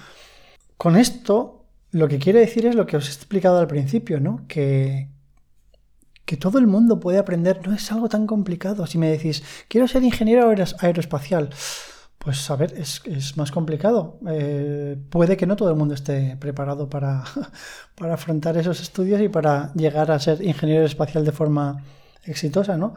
Con 0.78 0.96
esto, 0.96 1.66
lo 1.90 2.08
que 2.08 2.18
quiere 2.18 2.40
decir 2.40 2.64
es 2.64 2.74
lo 2.74 2.86
que 2.86 2.96
os 2.96 3.06
he 3.06 3.12
explicado 3.12 3.58
al 3.58 3.66
principio, 3.66 4.20
¿no? 4.20 4.46
Que, 4.48 5.10
que 6.24 6.38
todo 6.38 6.58
el 6.58 6.66
mundo 6.66 6.98
puede 6.98 7.18
aprender, 7.18 7.60
no 7.66 7.74
es 7.74 7.92
algo 7.92 8.08
tan 8.08 8.26
complicado. 8.26 8.86
Si 8.86 8.96
me 8.96 9.10
decís, 9.10 9.44
quiero 9.68 9.86
ser 9.86 10.02
ingeniero 10.02 10.50
aeroespacial, 10.80 11.50
pues 12.24 12.50
a 12.50 12.56
ver, 12.56 12.72
es, 12.72 13.36
más 13.36 13.52
complicado. 13.52 14.18
Eh, 14.26 14.96
puede 15.10 15.36
que 15.36 15.46
no 15.46 15.56
todo 15.56 15.68
el 15.68 15.76
mundo 15.76 15.92
esté 15.92 16.38
preparado 16.38 16.88
para, 16.88 17.22
para, 17.94 18.14
afrontar 18.14 18.56
esos 18.56 18.80
estudios 18.80 19.20
y 19.20 19.28
para 19.28 19.72
llegar 19.74 20.10
a 20.10 20.18
ser 20.18 20.42
ingeniero 20.42 20.86
espacial 20.86 21.26
de 21.26 21.32
forma 21.32 21.84
exitosa, 22.24 22.78
¿no? 22.78 22.94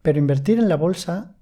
Pero 0.00 0.20
invertir 0.20 0.60
en 0.60 0.68
la 0.68 0.76
bolsa, 0.76 1.34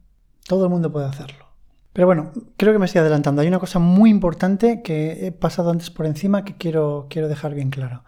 todo 0.49 0.65
el 0.65 0.71
mundo 0.71 0.91
puede 0.91 1.07
hacerlo. 1.07 1.45
Pero 1.93 2.07
bueno, 2.07 2.33
creo 2.57 2.73
que 2.73 2.79
me 2.79 2.87
estoy 2.87 3.01
adelantando. 3.01 3.43
Hay 3.43 3.49
una 3.49 3.59
cosa 3.59 3.79
muy 3.81 4.09
importante 4.09 4.81
que 4.83 5.27
he 5.27 5.33
pasado 5.33 5.71
antes 5.71 5.91
por 5.91 6.07
encima 6.07 6.43
que 6.43 6.57
quiero, 6.57 7.07
quiero 7.11 7.29
dejar 7.29 7.55
bien 7.55 7.69
claro. 7.69 8.03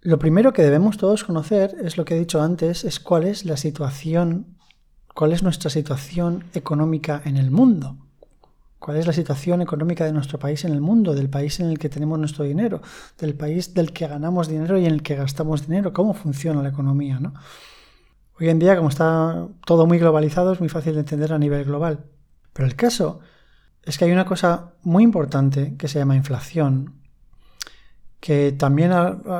Lo 0.00 0.18
primero 0.18 0.54
que 0.54 0.62
debemos 0.62 0.96
todos 0.96 1.24
conocer 1.24 1.76
es 1.82 1.98
lo 1.98 2.06
que 2.06 2.16
he 2.16 2.18
dicho 2.18 2.40
antes, 2.40 2.84
es 2.84 3.00
cuál 3.00 3.24
es 3.24 3.44
la 3.44 3.58
situación, 3.58 4.56
cuál 5.14 5.32
es 5.32 5.42
nuestra 5.42 5.68
situación 5.68 6.44
económica 6.54 7.20
en 7.24 7.36
el 7.36 7.50
mundo 7.50 7.98
cuál 8.84 8.98
es 8.98 9.06
la 9.06 9.14
situación 9.14 9.62
económica 9.62 10.04
de 10.04 10.12
nuestro 10.12 10.38
país 10.38 10.62
en 10.66 10.72
el 10.74 10.82
mundo, 10.82 11.14
del 11.14 11.30
país 11.30 11.58
en 11.58 11.70
el 11.70 11.78
que 11.78 11.88
tenemos 11.88 12.18
nuestro 12.18 12.44
dinero, 12.44 12.82
del 13.16 13.34
país 13.34 13.72
del 13.72 13.94
que 13.94 14.06
ganamos 14.06 14.46
dinero 14.46 14.76
y 14.76 14.84
en 14.84 14.92
el 14.92 15.02
que 15.02 15.14
gastamos 15.14 15.66
dinero, 15.66 15.94
cómo 15.94 16.12
funciona 16.12 16.62
la 16.62 16.68
economía. 16.68 17.18
¿no? 17.18 17.32
Hoy 18.38 18.50
en 18.50 18.58
día, 18.58 18.76
como 18.76 18.90
está 18.90 19.48
todo 19.64 19.86
muy 19.86 19.98
globalizado, 19.98 20.52
es 20.52 20.60
muy 20.60 20.68
fácil 20.68 20.92
de 20.92 21.00
entender 21.00 21.32
a 21.32 21.38
nivel 21.38 21.64
global. 21.64 22.04
Pero 22.52 22.68
el 22.68 22.76
caso 22.76 23.20
es 23.84 23.96
que 23.96 24.04
hay 24.04 24.12
una 24.12 24.26
cosa 24.26 24.74
muy 24.82 25.02
importante 25.02 25.78
que 25.78 25.88
se 25.88 25.98
llama 25.98 26.14
inflación, 26.14 27.00
que 28.20 28.52
también 28.52 28.92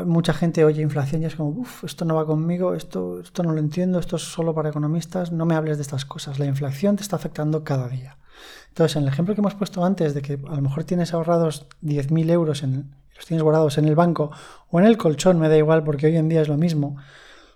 mucha 0.07 0.33
gente 0.33 0.65
oye 0.65 0.81
inflación 0.81 1.21
y 1.21 1.27
es 1.27 1.37
como, 1.37 1.51
uff, 1.51 1.85
esto 1.85 2.07
no 2.07 2.15
va 2.15 2.25
conmigo, 2.25 2.75
esto, 2.75 3.21
esto 3.21 3.43
no 3.43 3.53
lo 3.53 3.59
entiendo, 3.59 3.99
esto 3.99 4.17
es 4.17 4.23
solo 4.23 4.55
para 4.55 4.71
economistas, 4.71 5.33
no 5.33 5.45
me 5.45 5.55
hables 5.55 5.77
de 5.77 5.83
estas 5.83 6.07
cosas. 6.07 6.39
La 6.39 6.47
inflación 6.47 6.97
te 6.97 7.03
está 7.03 7.17
afectando 7.17 7.63
cada 7.63 7.91
día. 7.91 8.17
Entonces, 8.75 8.97
en 8.97 9.05
el 9.05 9.09
ejemplo 9.11 9.37
que 9.37 9.41
hemos 9.41 9.55
puesto 9.55 9.85
antes 9.85 10.15
de 10.15 10.21
que 10.21 10.33
a 10.33 10.57
lo 10.57 10.61
mejor 10.61 10.83
tienes 10.83 11.15
ahorrados 11.15 11.69
10.000 11.83 12.29
euros, 12.31 12.65
en, 12.65 12.93
los 13.15 13.25
tienes 13.25 13.45
guardados 13.45 13.79
en 13.79 13.85
el 13.85 13.95
banco 13.95 14.33
o 14.69 14.81
en 14.81 14.87
el 14.87 14.97
colchón, 14.97 15.39
me 15.39 15.49
da 15.49 15.57
igual 15.57 15.85
porque 15.85 16.09
hoy 16.09 16.17
en 16.17 16.29
día 16.29 16.43
es 16.43 16.49
lo 16.49 16.57
mismo. 16.57 16.97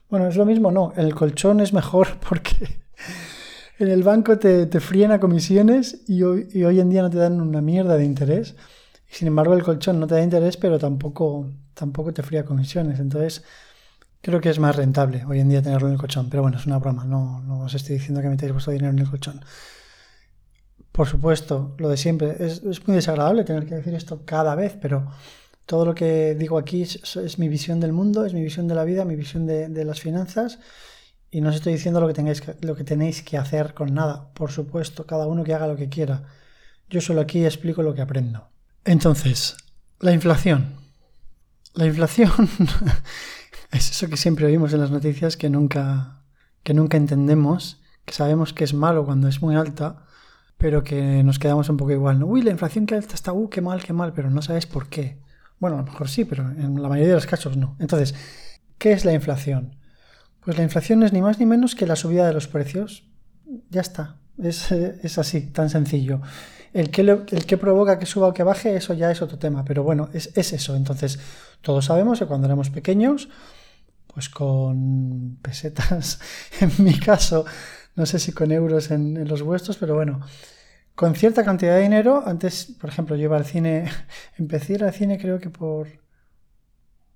Bueno, 0.09 0.29
es 0.29 0.37
lo 0.37 0.47
mismo, 0.47 0.71
no, 0.71 0.93
el 0.97 1.17
colchón 1.17 1.59
es 1.59 1.73
mejor 1.73 2.21
porque 2.29 2.79
en 3.81 3.89
el 3.89 4.05
banco 4.05 4.39
te, 4.39 4.67
te 4.67 4.79
fríen 4.79 5.11
a 5.11 5.19
comisiones 5.19 6.05
y 6.07 6.23
hoy, 6.23 6.47
y 6.53 6.63
hoy 6.63 6.79
en 6.79 6.89
día 6.89 7.03
no 7.03 7.11
te 7.11 7.19
dan 7.19 7.41
una 7.41 7.63
mierda 7.63 7.97
de 7.97 8.05
interés. 8.05 8.55
Sin 9.09 9.27
embargo, 9.27 9.55
el 9.55 9.65
colchón 9.65 9.99
no 9.99 10.07
te 10.07 10.15
da 10.15 10.23
interés, 10.23 10.57
pero 10.57 10.79
tampoco, 10.79 11.51
tampoco 11.75 12.15
te 12.15 12.23
fría 12.23 12.45
comisiones. 12.45 13.01
Entonces, 13.01 13.43
creo 14.23 14.41
que 14.41 14.51
es 14.51 14.61
más 14.61 14.77
rentable 14.77 15.25
hoy 15.25 15.41
en 15.41 15.49
día 15.49 15.63
tenerlo 15.63 15.89
en 15.89 15.95
el 15.95 15.99
colchón. 15.99 16.31
Pero 16.31 16.43
bueno, 16.43 16.59
es 16.59 16.67
una 16.67 16.79
broma, 16.79 17.05
no, 17.05 17.41
no 17.43 17.63
os 17.63 17.75
estoy 17.75 17.97
diciendo 17.97 18.23
que 18.23 18.29
metáis 18.29 18.53
vuestro 18.53 18.73
dinero 18.73 18.93
en 18.93 19.01
el 19.01 19.11
colchón. 19.11 19.41
Por 20.99 21.07
supuesto, 21.07 21.77
lo 21.79 21.89
de 21.91 21.97
siempre. 21.97 22.35
Es, 22.41 22.61
muy 22.85 22.97
desagradable 22.97 23.45
tener 23.45 23.67
que 23.67 23.77
decir 23.77 23.95
esto 23.95 24.23
cada 24.25 24.57
vez, 24.57 24.77
pero 24.83 25.07
todo 25.65 25.85
lo 25.85 25.95
que 25.95 26.35
digo 26.35 26.59
aquí 26.59 26.83
es, 26.83 27.39
mi 27.39 27.49
visión 27.49 27.79
del 27.79 27.93
mundo, 27.93 28.27
es 28.27 28.35
mi 28.35 28.43
visión 28.43 28.67
de 28.67 28.75
la 28.75 28.83
vida, 28.83 29.05
mi 29.05 29.15
visión 29.15 29.47
de, 29.47 29.85
las 29.85 30.01
finanzas 30.01 30.59
Y 31.31 31.41
no 31.41 31.51
os 31.51 31.55
estoy 31.55 31.75
diciendo 31.75 32.01
lo 32.01 32.09
que, 32.09 32.15
tengáis 32.15 32.43
lo 32.63 32.75
que 32.75 32.83
tenéis 32.83 33.23
que 33.23 33.39
hacer 33.39 33.75
con 33.75 33.95
nada. 33.95 34.33
Por 34.35 34.51
supuesto, 34.51 35.07
cada 35.07 35.29
uno 35.29 35.45
que 35.45 35.55
haga 35.55 35.69
lo 35.69 35.77
que 35.77 35.89
quiera. 35.89 36.25
Yo 36.91 37.01
solo 37.01 37.21
aquí 37.21 37.45
explico 37.45 37.81
lo 37.85 37.95
que 37.95 38.03
aprendo. 38.03 38.49
Entonces, 38.85 39.57
la 40.01 40.11
inflación. 40.13 40.75
La 41.75 41.87
inflación 41.87 42.33
es 43.71 43.89
eso 43.89 44.09
que 44.09 44.17
siempre 44.17 44.47
oímos 44.47 44.73
en 44.73 44.81
las 44.81 44.91
noticias 44.91 45.37
que 45.37 45.49
nunca, 45.49 46.25
que 46.65 46.75
nunca 46.75 46.97
entendemos, 46.97 47.81
que 48.05 48.15
sabemos 48.15 48.53
que 48.53 48.65
es 48.65 48.75
malo 48.75 49.05
cuando 49.05 49.29
es 49.29 49.41
muy 49.41 49.55
alta, 49.55 50.08
pero 50.59 50.83
que 50.83 51.23
nos 51.23 51.39
quedamos 51.39 51.69
un 51.69 51.77
poco 51.77 51.93
igual. 51.93 52.19
¿no? 52.19 52.27
Uy, 52.27 52.43
la 52.43 52.51
inflación 52.51 52.85
que 52.85 52.97
alta 52.97 53.15
está, 53.15 53.33
uh, 53.33 53.49
qué 53.49 53.61
mal, 53.61 53.83
qué 53.83 53.93
mal, 53.93 54.13
pero 54.13 54.29
no 54.29 54.43
sabes 54.43 54.67
por 54.67 54.89
qué. 54.89 55.19
Bueno, 55.61 55.77
a 55.77 55.81
lo 55.81 55.87
mejor 55.87 56.09
sí, 56.09 56.25
pero 56.25 56.51
en 56.51 56.83
la 56.83 56.89
mayoría 56.89 57.11
de 57.11 57.15
los 57.15 57.27
casos 57.27 57.57
no. 57.57 57.77
Entonces, 57.79 58.15
¿qué 58.77 58.93
es 58.93 59.05
la 59.05 59.13
inflación? 59.13 59.77
Pues 60.41 60.57
la 60.57 60.65
inflación 60.65 61.03
es 61.03 61.13
ni 61.13 61.23
más 61.23 61.39
ni 61.39 61.47
menos 61.47 61.75
que 61.75 61.87
la 61.87 61.97
subida 61.97 62.27
de 62.27 62.33
los 62.33 62.49
precios. 62.49 63.09
Ya 63.71 63.81
está. 63.81 64.17
Es, 64.37 64.71
es 64.73 65.19
así, 65.19 65.43
tan 65.43 65.71
sencillo. 65.71 66.21
El 66.73 66.91
que, 66.91 67.03
el 67.03 67.47
que, 67.47 67.57
provoca 67.57 67.99
que 67.99 68.07
suba 68.07 68.29
o 68.29 68.35
que 68.35 68.43
baje, 68.43 68.77
eso 68.77 68.95
ya 68.95 69.11
es 69.11 69.23
otro 69.23 69.39
tema. 69.39 69.65
Pero 69.65 69.85
bueno, 69.85 70.11
es, 70.13 70.31
es 70.37 70.53
eso. 70.53 70.77
Entonces, 70.77 71.19
todos 71.63 71.87
sabemos 71.87 72.19
que 72.19 72.27
cuando 72.27 72.47
éramos 72.47 72.71
pequeños, 72.71 73.29
pues 74.13 74.29
con 74.29 75.39
pesetas, 75.41 76.21
en 76.61 76.73
mi 76.79 76.99
caso, 76.99 77.45
no 77.99 78.07
sé 78.07 78.21
si 78.21 78.33
con 78.33 78.53
euros 78.53 78.93
en, 78.93 79.27
los 79.27 79.43
vuestros, 79.43 79.77
pero 79.77 79.97
bueno, 79.97 80.21
con 80.95 81.17
cierta 81.17 81.45
cantidad 81.45 81.75
de 81.75 81.83
dinero, 81.83 82.23
antes, 82.25 82.77
por 82.81 82.91
ejemplo, 82.91 83.17
yo 83.17 83.25
iba 83.25 83.37
al 83.37 83.45
cine, 83.45 83.91
empecé 84.39 84.75
a 84.75 84.77
ir 84.77 84.85
al 84.85 84.93
cine 84.93 85.19
creo 85.19 85.41
que 85.41 85.51
por, 85.51 85.89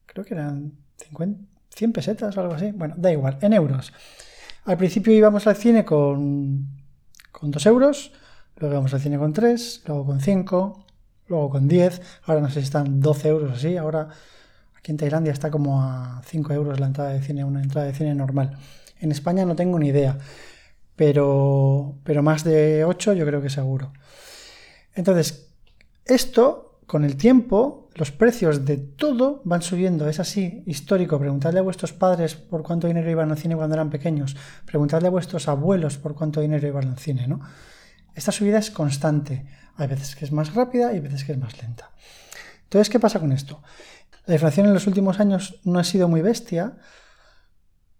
creo 0.06 0.24
que 0.24 0.34
eran 0.34 0.72
50, 1.08 1.40
100 1.70 1.92
pesetas 1.92 2.36
o 2.36 2.40
algo 2.40 2.54
así, 2.54 2.72
bueno, 2.72 2.94
da 2.98 3.12
igual, 3.12 3.38
en 3.42 3.52
euros. 3.52 3.92
Al 4.64 4.76
principio 4.76 5.12
íbamos 5.12 5.46
al 5.46 5.54
cine 5.54 5.84
con, 5.84 6.66
con 7.30 7.52
2 7.52 7.66
euros, 7.66 8.12
luego 8.56 8.74
íbamos 8.74 8.92
al 8.92 9.00
cine 9.00 9.18
con 9.18 9.32
3, 9.32 9.84
luego 9.86 10.04
con 10.04 10.20
5, 10.20 10.86
luego 11.28 11.50
con 11.50 11.68
10, 11.68 12.02
ahora 12.24 12.40
no 12.40 12.48
sé 12.48 12.54
si 12.54 12.64
están 12.64 13.00
12 13.00 13.28
euros 13.28 13.52
así, 13.52 13.76
ahora 13.76 14.08
aquí 14.76 14.90
en 14.90 14.96
Tailandia 14.96 15.32
está 15.32 15.48
como 15.48 15.80
a 15.80 16.22
5 16.26 16.52
euros 16.52 16.80
la 16.80 16.86
entrada 16.86 17.10
de 17.10 17.22
cine, 17.22 17.44
una 17.44 17.62
entrada 17.62 17.86
de 17.86 17.94
cine 17.94 18.16
normal. 18.16 18.58
En 18.98 19.12
España 19.12 19.44
no 19.44 19.56
tengo 19.56 19.78
ni 19.78 19.88
idea, 19.88 20.18
pero, 20.96 21.96
pero 22.04 22.22
más 22.22 22.44
de 22.44 22.84
8 22.84 23.14
yo 23.14 23.26
creo 23.26 23.42
que 23.42 23.50
seguro. 23.50 23.92
Entonces, 24.94 25.48
esto 26.04 26.80
con 26.86 27.04
el 27.04 27.16
tiempo, 27.16 27.88
los 27.94 28.10
precios 28.10 28.66
de 28.66 28.76
todo 28.76 29.40
van 29.44 29.62
subiendo. 29.62 30.08
Es 30.08 30.20
así, 30.20 30.62
histórico. 30.66 31.18
Preguntadle 31.18 31.60
a 31.60 31.62
vuestros 31.62 31.92
padres 31.92 32.34
por 32.34 32.62
cuánto 32.62 32.86
dinero 32.86 33.10
iban 33.10 33.30
al 33.30 33.38
cine 33.38 33.56
cuando 33.56 33.74
eran 33.74 33.88
pequeños. 33.88 34.36
Preguntadle 34.66 35.08
a 35.08 35.10
vuestros 35.10 35.48
abuelos 35.48 35.96
por 35.96 36.14
cuánto 36.14 36.40
dinero 36.40 36.68
iban 36.68 36.88
al 36.88 36.98
cine, 36.98 37.26
¿no? 37.26 37.40
Esta 38.14 38.30
subida 38.30 38.58
es 38.58 38.70
constante. 38.70 39.46
Hay 39.76 39.88
veces 39.88 40.14
que 40.16 40.26
es 40.26 40.32
más 40.32 40.54
rápida 40.54 40.92
y 40.92 40.96
hay 40.96 41.00
veces 41.00 41.24
que 41.24 41.32
es 41.32 41.38
más 41.38 41.60
lenta. 41.62 41.90
Entonces, 42.64 42.90
¿qué 42.90 43.00
pasa 43.00 43.20
con 43.20 43.32
esto? 43.32 43.62
La 44.26 44.34
inflación 44.34 44.66
en 44.66 44.74
los 44.74 44.86
últimos 44.86 45.18
años 45.18 45.60
no 45.64 45.78
ha 45.78 45.84
sido 45.84 46.08
muy 46.08 46.20
bestia, 46.20 46.76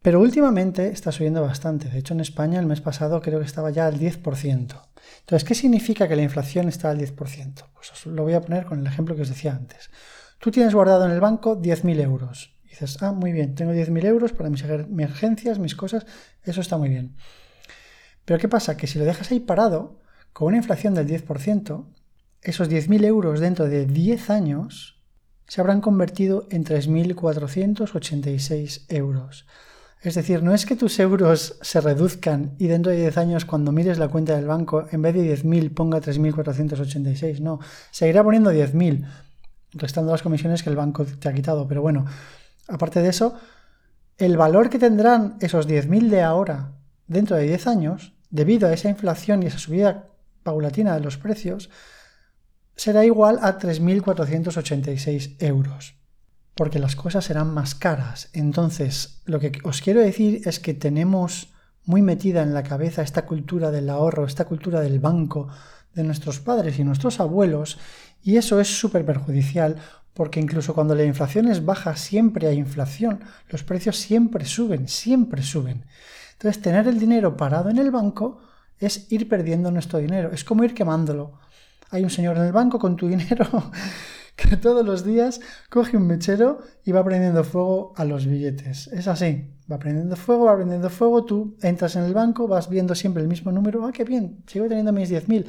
pero 0.03 0.21
últimamente 0.21 0.89
está 0.89 1.13
subiendo 1.13 1.43
bastante. 1.43 1.89
De 1.89 1.99
hecho, 1.99 2.13
en 2.13 2.21
España 2.21 2.59
el 2.59 2.67
mes 2.67 2.81
pasado 2.81 3.23
creo 3.23 3.39
que 3.39 3.47
estaba 3.47 3.71
ya 3.71 3.87
al 3.87 3.99
10%. 3.99 4.83
Entonces, 5.21 5.45
¿qué 5.45 5.55
significa 5.55 6.09
que 6.09 6.17
la 6.17 6.23
inflación 6.23 6.69
está 6.69 6.91
al 6.91 6.99
10%? 6.99 7.69
Pues 7.73 7.93
os 7.93 8.07
lo 8.07 8.25
voy 8.25 8.33
a 8.35 8.41
poner 8.41 8.67
con 8.67 8.81
el 8.81 8.87
ejemplo 8.87 9.15
que 9.15 9.23
os 9.23 9.29
decía 9.29 9.53
antes. 9.53 9.91
Tú 10.39 10.51
tienes 10.51 10.75
guardado 10.75 11.05
en 11.05 11.13
el 11.13 11.21
banco 11.21 11.57
10.000 11.57 12.01
euros. 12.01 12.57
Dices, 12.65 13.01
ah, 13.03 13.13
muy 13.13 13.31
bien, 13.33 13.55
tengo 13.55 13.73
10.000 13.73 14.05
euros 14.07 14.33
para 14.33 14.51
mis 14.51 14.65
emergencias, 14.65 15.61
mis 15.61 15.77
cosas, 15.77 16.05
eso 16.43 16.61
está 16.61 16.77
muy 16.79 16.89
bien. 16.89 17.15
Pero 18.25 18.41
¿qué 18.41 18.49
pasa? 18.49 18.77
Que 18.77 18.89
si 18.89 18.99
lo 18.99 19.05
dejas 19.05 19.31
ahí 19.31 19.39
parado, 19.41 20.01
con 20.33 20.49
una 20.49 20.57
inflación 20.57 20.95
del 20.95 21.07
10%, 21.07 21.87
esos 22.41 22.69
10.000 22.69 23.05
euros 23.05 23.39
dentro 23.39 23.69
de 23.69 23.87
10 23.87 24.31
años 24.31 25.01
se 25.47 25.61
habrán 25.61 25.81
convertido 25.81 26.49
en 26.51 26.65
3.486 26.65 28.87
euros. 28.89 29.47
Es 30.03 30.17
decir, 30.17 30.43
no 30.43 30.53
es 30.53 30.67
que 30.67 30.75
tus 30.75 30.99
euros 30.99 31.59
se 31.61 31.81
reduzcan 31.81 32.57
y 32.59 32.67
dentro 32.67 32.91
de 32.91 32.99
10 32.99 33.19
años 33.19 33.45
cuando 33.45 33.71
mires 33.71 33.99
la 33.99 34.09
cuenta 34.09 34.35
del 34.35 34.47
banco 34.47 34.87
en 34.91 35.01
vez 35.01 35.15
de 35.15 35.33
10.000 35.37 35.73
ponga 35.73 36.01
3.486, 36.01 37.39
no, 37.39 37.61
seguirá 37.93 38.25
poniendo 38.25 38.51
10.000, 38.51 39.07
restando 39.75 40.11
las 40.11 40.23
comisiones 40.23 40.65
que 40.65 40.71
el 40.71 40.77
banco 40.77 41.05
te 41.05 41.29
ha 41.29 41.33
quitado. 41.33 41.69
Pero 41.69 41.83
bueno, 41.83 42.05
aparte 42.67 43.01
de 43.01 43.11
eso, 43.11 43.37
el 44.19 44.37
valor 44.37 44.71
que 44.71 44.81
tendrán 44.81 45.37
esos 45.39 45.69
10.000 45.69 46.09
de 46.09 46.23
ahora 46.23 46.73
dentro 47.07 47.37
de 47.37 47.45
10 47.45 47.69
años, 47.69 48.13
debido 48.29 48.69
a 48.69 48.73
esa 48.73 48.89
inflación 48.89 49.45
y 49.45 49.47
esa 49.47 49.59
subida 49.59 50.09
paulatina 50.43 50.95
de 50.95 51.01
los 51.01 51.17
precios, 51.17 51.71
será 52.75 53.05
igual 53.05 53.39
a 53.41 53.57
3.486 53.57 55.37
euros 55.39 56.02
porque 56.55 56.79
las 56.79 56.97
cosas 56.97 57.25
serán 57.25 57.53
más 57.53 57.75
caras. 57.75 58.29
Entonces, 58.33 59.23
lo 59.25 59.41
que 59.41 59.53
os 59.65 59.81
quiero 59.81 60.01
decir 60.01 60.43
es 60.45 60.61
que 60.61 60.75
tenemos 60.75 61.49
muy 61.85 62.03
metida 62.03 62.43
en 62.43 62.55
la 62.55 62.63
cabeza 62.63 63.03
esta 63.03 63.27
cultura 63.27 63.71
del 63.71 63.91
ahorro, 63.91 64.25
esta 64.25 64.45
cultura 64.45 64.81
del 64.81 65.01
banco 65.01 65.49
de 65.95 66.05
nuestros 66.05 66.41
padres 66.41 66.79
y 66.79 66.85
nuestros 66.85 67.21
abuelos, 67.21 67.79
y 68.23 68.37
eso 68.37 68.61
es 68.61 68.69
súper 68.69 69.05
perjudicial 69.05 69.77
porque 70.15 70.41
incluso 70.41 70.75
cuando 70.75 70.95
la 70.95 71.05
inflación 71.05 71.49
es 71.49 71.65
baja 71.65 71.97
siempre 71.97 72.47
hay 72.47 72.59
inflación, 72.59 73.21
los 73.49 73.65
precios 73.65 73.97
siempre 73.97 74.45
suben, 74.45 74.89
siempre 74.89 75.43
suben. 75.43 75.85
Entonces, 76.33 76.63
tener 76.63 76.87
el 76.89 76.99
dinero 76.99 77.37
parado 77.37 77.71
en 77.71 77.79
el 77.79 77.91
banco 77.91 78.41
es 78.79 79.11
ir 79.11 79.29
perdiendo 79.29 79.71
nuestro 79.71 79.99
dinero, 79.99 80.31
es 80.33 80.45
como 80.45 80.65
ir 80.65 80.75
quemándolo. 80.75 81.39
Hay 81.91 82.03
un 82.03 82.11
señor 82.11 82.37
en 82.37 82.45
el 82.45 82.53
banco 82.53 82.79
con 82.79 82.97
tu 82.97 83.09
dinero 83.15 83.47
todos 84.61 84.85
los 84.85 85.05
días 85.05 85.41
coge 85.71 85.97
un 85.97 86.07
mechero 86.07 86.61
y 86.85 86.93
va 86.93 87.05
prendiendo 87.05 87.45
fuego 87.45 87.93
a 87.97 88.05
los 88.05 88.27
billetes. 88.27 88.89
Es 88.89 89.09
así, 89.09 89.51
va 89.71 89.79
prendiendo 89.79 90.17
fuego, 90.17 90.47
va 90.47 90.57
prendiendo 90.57 90.91
fuego, 90.91 91.25
tú 91.25 91.57
entras 91.63 91.97
en 91.97 92.05
el 92.05 92.15
banco, 92.15 92.49
vas 92.49 92.69
viendo 92.69 92.95
siempre 92.95 93.23
el 93.23 93.29
mismo 93.29 93.53
número, 93.53 93.87
ah, 93.87 93.93
qué 93.93 94.05
bien, 94.05 94.43
sigo 94.47 94.67
teniendo 94.69 94.93
mis 94.93 95.11
10.000, 95.11 95.47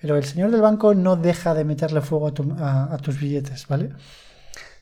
pero 0.00 0.16
el 0.16 0.24
señor 0.24 0.50
del 0.50 0.60
banco 0.60 0.94
no 0.94 1.16
deja 1.16 1.54
de 1.54 1.64
meterle 1.64 2.00
fuego 2.00 2.28
a, 2.28 2.98
tus 2.98 3.20
billetes, 3.20 3.66
¿vale? 3.66 3.90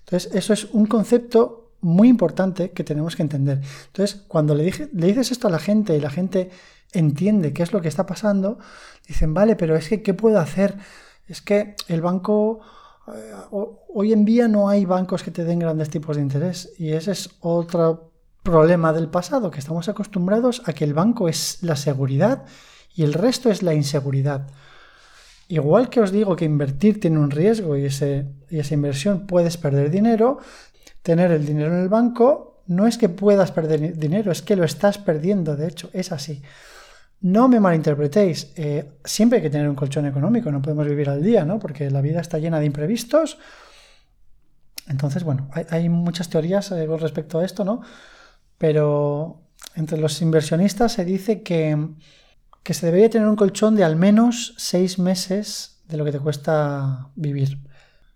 Entonces, 0.00 0.34
eso 0.34 0.52
es 0.52 0.64
un 0.72 0.86
concepto 0.86 1.72
muy 1.80 2.08
importante 2.08 2.70
que 2.70 2.84
tenemos 2.84 3.16
que 3.16 3.22
entender. 3.22 3.60
Entonces, 3.86 4.22
cuando 4.28 4.54
le, 4.54 4.64
le 4.64 5.06
dices 5.06 5.32
esto 5.32 5.48
a 5.48 5.50
la 5.50 5.58
gente 5.58 5.96
y 5.96 6.00
la 6.00 6.10
gente 6.10 6.50
entiende 6.92 7.52
qué 7.52 7.62
es 7.62 7.72
lo 7.72 7.80
que 7.80 7.88
está 7.88 8.06
pasando, 8.06 8.58
dicen, 9.06 9.34
vale, 9.34 9.56
pero 9.56 9.76
es 9.76 9.88
que, 9.88 10.02
¿qué 10.02 10.14
puedo 10.14 10.38
hacer? 10.38 10.76
Es 11.26 11.40
que 11.40 11.74
el 11.88 12.00
banco 12.00 12.60
hoy 13.50 14.12
en 14.12 14.24
día 14.24 14.48
no 14.48 14.68
hay 14.68 14.84
bancos 14.84 15.22
que 15.22 15.30
te 15.30 15.44
den 15.44 15.58
grandes 15.58 15.90
tipos 15.90 16.16
de 16.16 16.22
interés 16.22 16.72
y 16.78 16.92
ese 16.92 17.12
es 17.12 17.30
otro 17.40 18.12
problema 18.42 18.92
del 18.92 19.08
pasado, 19.08 19.50
que 19.50 19.58
estamos 19.58 19.88
acostumbrados 19.88 20.62
a 20.66 20.72
que 20.72 20.84
el 20.84 20.94
banco 20.94 21.28
es 21.28 21.62
la 21.62 21.76
seguridad 21.76 22.44
y 22.94 23.02
el 23.02 23.12
resto 23.12 23.50
es 23.50 23.62
la 23.62 23.74
inseguridad. 23.74 24.46
Igual 25.48 25.90
que 25.90 26.00
os 26.00 26.12
digo 26.12 26.36
que 26.36 26.44
invertir 26.44 27.00
tiene 27.00 27.18
un 27.18 27.30
riesgo 27.30 27.76
y, 27.76 27.82
y 27.82 28.58
esa 28.58 28.74
inversión 28.74 29.26
puedes 29.26 29.56
perder 29.56 29.90
dinero, 29.90 30.38
tener 31.02 31.30
el 31.32 31.44
dinero 31.44 31.74
en 31.74 31.82
el 31.82 31.88
banco 31.88 32.54
no 32.66 32.86
es 32.86 32.96
que 32.96 33.08
puedas 33.08 33.52
perder 33.52 33.98
dinero, 33.98 34.32
es 34.32 34.42
que 34.42 34.56
lo 34.56 34.64
estás 34.64 34.98
perdiendo, 34.98 35.56
de 35.56 35.68
hecho, 35.68 35.90
es 35.92 36.12
así. 36.12 36.42
No 37.24 37.48
me 37.48 37.58
malinterpretéis, 37.58 38.52
eh, 38.54 38.98
siempre 39.02 39.38
hay 39.38 39.42
que 39.42 39.48
tener 39.48 39.66
un 39.66 39.74
colchón 39.74 40.04
económico, 40.04 40.52
no 40.52 40.60
podemos 40.60 40.86
vivir 40.86 41.08
al 41.08 41.22
día, 41.22 41.42
¿no? 41.46 41.58
Porque 41.58 41.90
la 41.90 42.02
vida 42.02 42.20
está 42.20 42.38
llena 42.38 42.60
de 42.60 42.66
imprevistos. 42.66 43.38
Entonces, 44.88 45.24
bueno, 45.24 45.48
hay, 45.70 45.88
muchas 45.88 46.28
teorías 46.28 46.70
eh, 46.72 46.86
con 46.86 46.98
respecto 46.98 47.38
a 47.38 47.44
esto, 47.46 47.64
¿no? 47.64 47.80
Pero 48.58 49.40
entre 49.74 49.96
los 49.96 50.20
inversionistas 50.20 50.92
se 50.92 51.06
dice 51.06 51.42
que, 51.42 51.88
que 52.62 52.74
se 52.74 52.84
debería 52.84 53.08
tener 53.08 53.26
un 53.26 53.36
colchón 53.36 53.74
de 53.74 53.84
al 53.84 53.96
menos 53.96 54.52
seis 54.58 54.98
meses 54.98 55.82
de 55.88 55.96
lo 55.96 56.04
que 56.04 56.12
te 56.12 56.20
cuesta 56.20 57.08
vivir. 57.14 57.58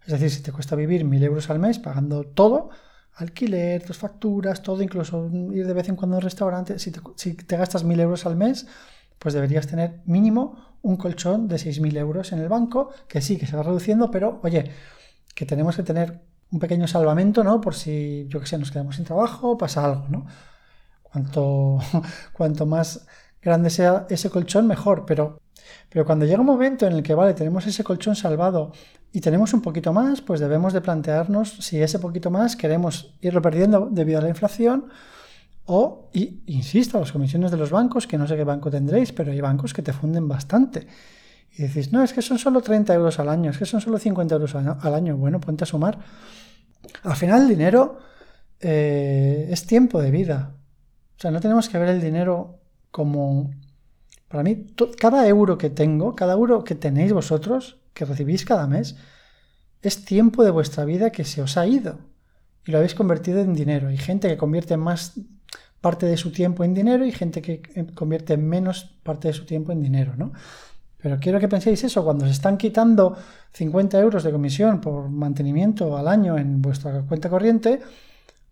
Es 0.04 0.12
decir, 0.12 0.28
si 0.30 0.42
te 0.42 0.52
cuesta 0.52 0.76
vivir 0.76 1.06
mil 1.06 1.24
euros 1.24 1.48
al 1.48 1.60
mes 1.60 1.78
pagando 1.78 2.24
todo, 2.24 2.68
alquiler, 3.14 3.82
tus 3.82 3.96
facturas, 3.96 4.62
todo, 4.62 4.82
incluso 4.82 5.30
ir 5.50 5.66
de 5.66 5.72
vez 5.72 5.88
en 5.88 5.96
cuando 5.96 6.16
a 6.16 6.18
un 6.18 6.24
restaurante, 6.24 6.78
si 6.78 6.90
te, 6.90 7.00
si 7.16 7.32
te 7.32 7.56
gastas 7.56 7.84
mil 7.84 7.98
euros 7.98 8.26
al 8.26 8.36
mes, 8.36 8.66
pues 9.18 9.34
deberías 9.34 9.66
tener 9.66 10.00
mínimo 10.06 10.56
un 10.82 10.96
colchón 10.96 11.48
de 11.48 11.56
6.000 11.56 11.96
euros 11.98 12.32
en 12.32 12.38
el 12.38 12.48
banco, 12.48 12.90
que 13.08 13.20
sí, 13.20 13.36
que 13.36 13.46
se 13.46 13.56
va 13.56 13.62
reduciendo, 13.62 14.10
pero 14.10 14.40
oye, 14.42 14.70
que 15.34 15.46
tenemos 15.46 15.76
que 15.76 15.82
tener 15.82 16.20
un 16.50 16.58
pequeño 16.58 16.86
salvamento, 16.86 17.44
¿no? 17.44 17.60
Por 17.60 17.74
si, 17.74 18.26
yo 18.28 18.40
que 18.40 18.46
sé, 18.46 18.58
nos 18.58 18.70
quedamos 18.70 18.96
sin 18.96 19.04
trabajo, 19.04 19.58
pasa 19.58 19.84
algo, 19.84 20.06
¿no? 20.08 20.26
Cuanto, 21.02 21.78
cuanto 22.32 22.66
más 22.66 23.06
grande 23.42 23.70
sea 23.70 24.06
ese 24.08 24.30
colchón, 24.30 24.66
mejor, 24.66 25.04
pero, 25.06 25.40
pero 25.88 26.04
cuando 26.04 26.24
llega 26.24 26.40
un 26.40 26.46
momento 26.46 26.86
en 26.86 26.92
el 26.94 27.02
que, 27.02 27.14
vale, 27.14 27.34
tenemos 27.34 27.66
ese 27.66 27.84
colchón 27.84 28.16
salvado 28.16 28.72
y 29.12 29.20
tenemos 29.20 29.52
un 29.52 29.62
poquito 29.62 29.92
más, 29.92 30.20
pues 30.20 30.40
debemos 30.40 30.72
de 30.72 30.80
plantearnos 30.80 31.56
si 31.60 31.82
ese 31.82 31.98
poquito 31.98 32.30
más 32.30 32.56
queremos 32.56 33.14
irlo 33.20 33.42
perdiendo 33.42 33.88
debido 33.90 34.18
a 34.18 34.22
la 34.22 34.28
inflación 34.28 34.90
O, 35.70 36.08
y 36.14 36.40
insisto, 36.46 36.98
las 36.98 37.12
comisiones 37.12 37.50
de 37.50 37.58
los 37.58 37.70
bancos, 37.70 38.06
que 38.06 38.16
no 38.16 38.26
sé 38.26 38.36
qué 38.36 38.44
banco 38.44 38.70
tendréis, 38.70 39.12
pero 39.12 39.32
hay 39.32 39.40
bancos 39.42 39.74
que 39.74 39.82
te 39.82 39.92
funden 39.92 40.26
bastante. 40.26 40.86
Y 41.58 41.62
decís, 41.62 41.92
no, 41.92 42.02
es 42.02 42.14
que 42.14 42.22
son 42.22 42.38
solo 42.38 42.62
30 42.62 42.94
euros 42.94 43.18
al 43.18 43.28
año, 43.28 43.50
es 43.50 43.58
que 43.58 43.66
son 43.66 43.82
solo 43.82 43.98
50 43.98 44.34
euros 44.34 44.54
al 44.54 44.94
año. 44.94 45.18
Bueno, 45.18 45.42
ponte 45.42 45.64
a 45.64 45.66
sumar. 45.66 45.98
Al 47.02 47.16
final 47.16 47.42
el 47.42 47.48
dinero 47.48 47.98
eh, 48.60 49.46
es 49.50 49.66
tiempo 49.66 50.00
de 50.00 50.10
vida. 50.10 50.54
O 51.18 51.20
sea, 51.20 51.30
no 51.30 51.38
tenemos 51.38 51.68
que 51.68 51.76
ver 51.76 51.90
el 51.90 52.00
dinero 52.00 52.60
como... 52.90 53.50
Para 54.28 54.42
mí, 54.42 54.68
cada 54.98 55.28
euro 55.28 55.58
que 55.58 55.68
tengo, 55.68 56.14
cada 56.14 56.32
euro 56.32 56.64
que 56.64 56.76
tenéis 56.76 57.12
vosotros, 57.12 57.78
que 57.92 58.06
recibís 58.06 58.46
cada 58.46 58.66
mes, 58.66 58.96
es 59.82 60.02
tiempo 60.06 60.44
de 60.44 60.50
vuestra 60.50 60.86
vida 60.86 61.10
que 61.10 61.24
se 61.24 61.42
os 61.42 61.58
ha 61.58 61.66
ido 61.66 61.98
y 62.66 62.70
lo 62.70 62.78
habéis 62.78 62.94
convertido 62.94 63.40
en 63.40 63.54
dinero. 63.54 63.88
Hay 63.88 63.96
gente 63.96 64.28
que 64.28 64.36
convierte 64.36 64.76
más 64.76 65.14
parte 65.80 66.06
de 66.06 66.16
su 66.16 66.32
tiempo 66.32 66.64
en 66.64 66.74
dinero 66.74 67.04
y 67.04 67.12
gente 67.12 67.40
que 67.40 67.62
eh, 67.74 67.86
convierte 67.94 68.36
menos 68.36 68.96
parte 69.02 69.28
de 69.28 69.34
su 69.34 69.44
tiempo 69.46 69.72
en 69.72 69.80
dinero, 69.80 70.14
¿no? 70.16 70.32
Pero 71.00 71.18
quiero 71.20 71.38
que 71.38 71.46
penséis 71.46 71.84
eso, 71.84 72.04
cuando 72.04 72.26
se 72.26 72.32
están 72.32 72.58
quitando 72.58 73.16
50 73.52 74.00
euros 74.00 74.24
de 74.24 74.32
comisión 74.32 74.80
por 74.80 75.08
mantenimiento 75.08 75.96
al 75.96 76.08
año 76.08 76.36
en 76.36 76.60
vuestra 76.60 77.02
cuenta 77.02 77.30
corriente, 77.30 77.80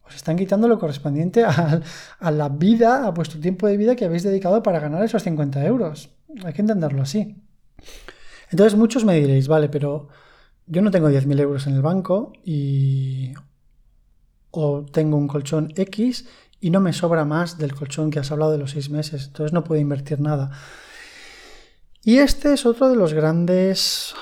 os 0.06 0.14
están 0.14 0.36
quitando 0.36 0.68
lo 0.68 0.78
correspondiente 0.78 1.44
a, 1.44 1.80
a, 2.20 2.30
la 2.30 2.48
vida, 2.48 3.04
a 3.04 3.10
vuestro 3.10 3.40
tiempo 3.40 3.66
de 3.66 3.76
vida 3.76 3.96
que 3.96 4.04
habéis 4.04 4.22
dedicado 4.22 4.62
para 4.62 4.78
ganar 4.78 5.02
esos 5.02 5.24
50 5.24 5.64
euros. 5.66 6.10
Hay 6.44 6.52
que 6.52 6.62
entenderlo 6.62 7.02
así. 7.02 7.42
Entonces 8.50 8.78
muchos 8.78 9.04
me 9.04 9.16
diréis, 9.18 9.48
vale, 9.48 9.68
pero 9.68 10.08
yo 10.66 10.82
no 10.82 10.90
tengo 10.90 11.10
10.000 11.10 11.40
euros 11.40 11.66
en 11.66 11.74
el 11.74 11.82
banco 11.82 12.32
y 12.44 13.32
o 14.50 14.84
tengo 14.84 15.16
un 15.16 15.28
colchón 15.28 15.72
X 15.76 16.26
y 16.60 16.70
no 16.70 16.80
me 16.80 16.92
sobra 16.92 17.24
más 17.24 17.58
del 17.58 17.74
colchón 17.74 18.10
que 18.10 18.18
has 18.18 18.30
hablado 18.32 18.52
de 18.52 18.58
los 18.58 18.72
seis 18.72 18.90
meses, 18.90 19.26
entonces 19.26 19.52
no 19.52 19.64
puedo 19.64 19.80
invertir 19.80 20.20
nada. 20.20 20.50
Y 22.02 22.18
este 22.18 22.52
es 22.52 22.66
otro 22.66 22.88
de 22.88 22.96
los 22.96 23.12
grandes 23.12 24.14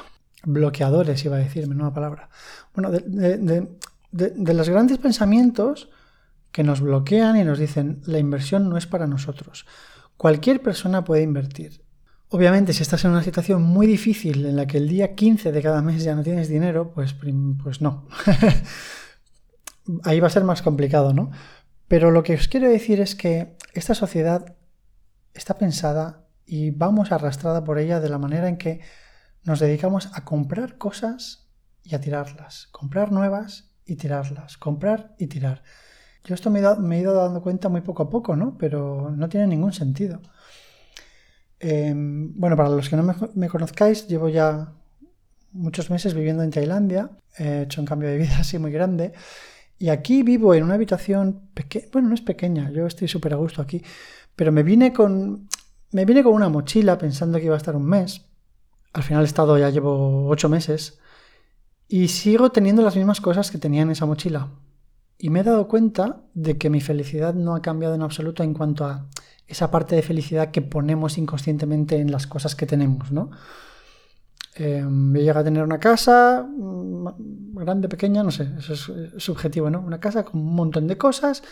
bloqueadores, 0.42 1.24
iba 1.24 1.36
a 1.36 1.40
decirme 1.40 1.74
una 1.74 1.92
palabra. 1.92 2.30
Bueno, 2.74 2.90
de, 2.90 3.68
de 4.10 4.54
los 4.54 4.68
grandes 4.68 4.98
pensamientos 4.98 5.88
que 6.50 6.62
nos 6.62 6.80
bloquean 6.80 7.36
y 7.36 7.44
nos 7.44 7.58
dicen 7.58 8.00
la 8.06 8.18
inversión 8.18 8.68
no 8.68 8.76
es 8.76 8.86
para 8.86 9.06
nosotros. 9.06 9.66
Cualquier 10.16 10.62
persona 10.62 11.04
puede 11.04 11.22
invertir. 11.22 11.82
Obviamente, 12.28 12.72
si 12.72 12.82
estás 12.82 13.04
en 13.04 13.12
una 13.12 13.22
situación 13.22 13.62
muy 13.62 13.86
difícil 13.86 14.46
en 14.46 14.56
la 14.56 14.66
que 14.66 14.78
el 14.78 14.88
día 14.88 15.14
15 15.14 15.52
de 15.52 15.62
cada 15.62 15.82
mes 15.82 16.02
ya 16.02 16.14
no 16.14 16.22
tienes 16.22 16.48
dinero, 16.48 16.92
pues, 16.92 17.14
pues 17.62 17.80
no. 17.80 18.06
Ahí 20.04 20.20
va 20.20 20.28
a 20.28 20.30
ser 20.30 20.44
más 20.44 20.62
complicado, 20.62 21.12
¿no? 21.12 21.30
Pero 21.88 22.10
lo 22.10 22.22
que 22.22 22.34
os 22.34 22.48
quiero 22.48 22.68
decir 22.68 23.00
es 23.00 23.14
que 23.14 23.56
esta 23.74 23.94
sociedad 23.94 24.56
está 25.34 25.58
pensada 25.58 26.24
y 26.46 26.70
vamos 26.70 27.12
arrastrada 27.12 27.64
por 27.64 27.78
ella 27.78 28.00
de 28.00 28.08
la 28.08 28.18
manera 28.18 28.48
en 28.48 28.56
que 28.56 28.80
nos 29.44 29.60
dedicamos 29.60 30.10
a 30.14 30.24
comprar 30.24 30.78
cosas 30.78 31.48
y 31.82 31.94
a 31.94 32.00
tirarlas. 32.00 32.68
Comprar 32.72 33.12
nuevas 33.12 33.70
y 33.84 33.96
tirarlas. 33.96 34.56
Comprar 34.56 35.14
y 35.18 35.26
tirar. 35.26 35.62
Yo 36.24 36.34
esto 36.34 36.50
me 36.50 36.60
he, 36.60 37.00
ido 37.00 37.14
dando 37.14 37.42
cuenta 37.42 37.68
muy 37.68 37.82
poco 37.82 38.04
a 38.04 38.10
poco, 38.10 38.34
¿no? 38.34 38.56
Pero 38.56 39.10
no 39.10 39.28
tiene 39.28 39.46
ningún 39.46 39.74
sentido. 39.74 40.22
Em, 41.60 42.32
bueno, 42.38 42.56
para 42.56 42.70
los 42.70 42.88
que 42.88 42.96
no 42.96 43.14
me, 43.34 43.48
conozcáis, 43.48 44.08
llevo 44.08 44.30
ya 44.30 44.72
muchos 45.52 45.90
meses 45.90 46.14
viviendo 46.14 46.42
en 46.42 46.50
Tailandia. 46.50 47.10
He 47.36 47.62
hecho 47.62 47.82
un 47.82 47.86
cambio 47.86 48.08
de 48.08 48.16
vida 48.16 48.38
así 48.40 48.58
muy 48.58 48.72
grande. 48.72 49.12
Y 49.78 49.88
aquí 49.88 50.22
vivo 50.22 50.54
en 50.54 50.64
una 50.64 50.74
habitación 50.74 51.48
pequeña, 51.54 51.88
bueno, 51.92 52.08
no 52.08 52.14
es 52.14 52.20
pequeña, 52.20 52.70
yo 52.70 52.86
estoy 52.86 53.08
súper 53.08 53.34
a 53.34 53.36
gusto 53.36 53.60
aquí, 53.60 53.82
pero 54.36 54.52
me 54.52 54.62
vine 54.62 54.92
con 54.92 55.48
me 55.94 56.04
vine 56.04 56.24
con 56.24 56.32
una 56.32 56.48
mochila 56.48 56.98
pensando 56.98 57.38
que 57.38 57.44
iba 57.44 57.54
a 57.54 57.58
estar 57.58 57.76
un 57.76 57.86
mes. 57.86 58.26
Al 58.92 59.04
final 59.04 59.22
he 59.22 59.26
estado, 59.26 59.56
ya 59.56 59.70
llevo 59.70 60.28
ocho 60.28 60.48
meses. 60.48 60.98
Y 61.86 62.08
sigo 62.08 62.50
teniendo 62.50 62.82
las 62.82 62.96
mismas 62.96 63.20
cosas 63.20 63.52
que 63.52 63.58
tenía 63.58 63.82
en 63.82 63.92
esa 63.92 64.04
mochila. 64.04 64.48
Y 65.18 65.30
me 65.30 65.40
he 65.40 65.42
dado 65.44 65.68
cuenta 65.68 66.22
de 66.34 66.58
que 66.58 66.68
mi 66.68 66.80
felicidad 66.80 67.32
no 67.32 67.54
ha 67.54 67.62
cambiado 67.62 67.94
en 67.94 68.02
absoluto 68.02 68.42
en 68.42 68.54
cuanto 68.54 68.84
a 68.86 69.06
esa 69.46 69.70
parte 69.70 69.94
de 69.94 70.02
felicidad 70.02 70.50
que 70.50 70.62
ponemos 70.62 71.16
inconscientemente 71.16 71.96
en 71.96 72.10
las 72.10 72.26
cosas 72.26 72.56
que 72.56 72.66
tenemos, 72.66 73.12
¿no? 73.12 73.30
Eh, 74.56 74.84
llega 75.12 75.40
a 75.40 75.44
tener 75.44 75.62
una 75.62 75.78
casa, 75.78 76.44
grande, 77.64 77.88
pequeña, 77.88 78.22
no 78.22 78.30
sé, 78.30 78.48
eso 78.58 78.72
es 78.74 78.88
eh, 78.88 79.10
subjetivo, 79.18 79.70
¿no? 79.70 79.80
Una 79.80 80.00
casa 80.00 80.24
con 80.24 80.40
un 80.40 80.54
montón 80.54 80.86
de 80.86 80.96
cosas. 80.96 81.42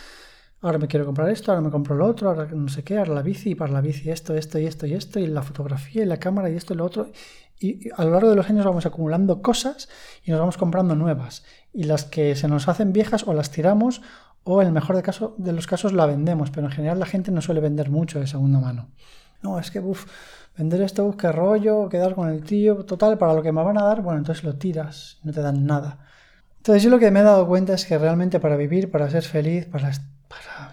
Ahora 0.60 0.78
me 0.78 0.86
quiero 0.86 1.04
comprar 1.04 1.28
esto, 1.28 1.50
ahora 1.50 1.60
me 1.60 1.70
compro 1.70 1.96
lo 1.96 2.06
otro, 2.06 2.28
ahora 2.28 2.46
no 2.52 2.68
sé 2.68 2.84
qué, 2.84 2.98
ahora 2.98 3.14
la 3.14 3.22
bici, 3.22 3.50
y 3.50 3.54
para 3.56 3.72
la 3.72 3.80
bici 3.80 4.10
esto, 4.10 4.34
esto 4.34 4.58
y 4.60 4.66
esto 4.66 4.86
y 4.86 4.94
esto, 4.94 5.18
y 5.18 5.26
la 5.26 5.42
fotografía 5.42 6.02
y 6.04 6.06
la 6.06 6.18
cámara 6.18 6.50
y 6.50 6.54
esto 6.54 6.74
y 6.74 6.76
lo 6.76 6.84
otro. 6.84 7.10
Y 7.58 7.88
a 7.96 8.04
lo 8.04 8.12
largo 8.12 8.30
de 8.30 8.36
los 8.36 8.48
años 8.48 8.64
vamos 8.64 8.86
acumulando 8.86 9.42
cosas 9.42 9.88
y 10.24 10.30
nos 10.30 10.40
vamos 10.40 10.56
comprando 10.56 10.94
nuevas. 10.94 11.44
Y 11.72 11.84
las 11.84 12.04
que 12.04 12.36
se 12.36 12.48
nos 12.48 12.68
hacen 12.68 12.92
viejas 12.92 13.26
o 13.26 13.34
las 13.34 13.50
tiramos 13.50 14.02
o 14.44 14.60
en 14.60 14.68
el 14.68 14.72
mejor 14.72 14.96
de, 14.96 15.02
caso, 15.02 15.34
de 15.38 15.52
los 15.52 15.66
casos 15.66 15.92
la 15.92 16.06
vendemos, 16.06 16.50
pero 16.50 16.66
en 16.66 16.72
general 16.72 16.98
la 16.98 17.06
gente 17.06 17.30
no 17.30 17.40
suele 17.40 17.60
vender 17.60 17.90
mucho 17.90 18.20
de 18.20 18.26
segunda 18.26 18.58
mano. 18.58 18.88
No, 19.42 19.58
es 19.58 19.70
que, 19.70 19.82
vender 20.56 20.82
esto, 20.82 21.04
busque 21.04 21.30
rollo, 21.32 21.88
quedar 21.88 22.14
con 22.14 22.28
el 22.28 22.42
tío, 22.44 22.84
total, 22.84 23.18
para 23.18 23.34
lo 23.34 23.42
que 23.42 23.52
me 23.52 23.62
van 23.62 23.78
a 23.78 23.84
dar, 23.84 24.02
bueno, 24.02 24.18
entonces 24.18 24.44
lo 24.44 24.56
tiras, 24.56 25.18
no 25.22 25.32
te 25.32 25.40
dan 25.40 25.66
nada. 25.66 25.98
Entonces 26.58 26.82
yo 26.84 26.90
lo 26.90 26.98
que 27.00 27.10
me 27.10 27.20
he 27.20 27.22
dado 27.24 27.46
cuenta 27.48 27.74
es 27.74 27.84
que 27.84 27.98
realmente 27.98 28.38
para 28.38 28.56
vivir, 28.56 28.90
para 28.90 29.10
ser 29.10 29.24
feliz, 29.24 29.66
para, 29.66 29.90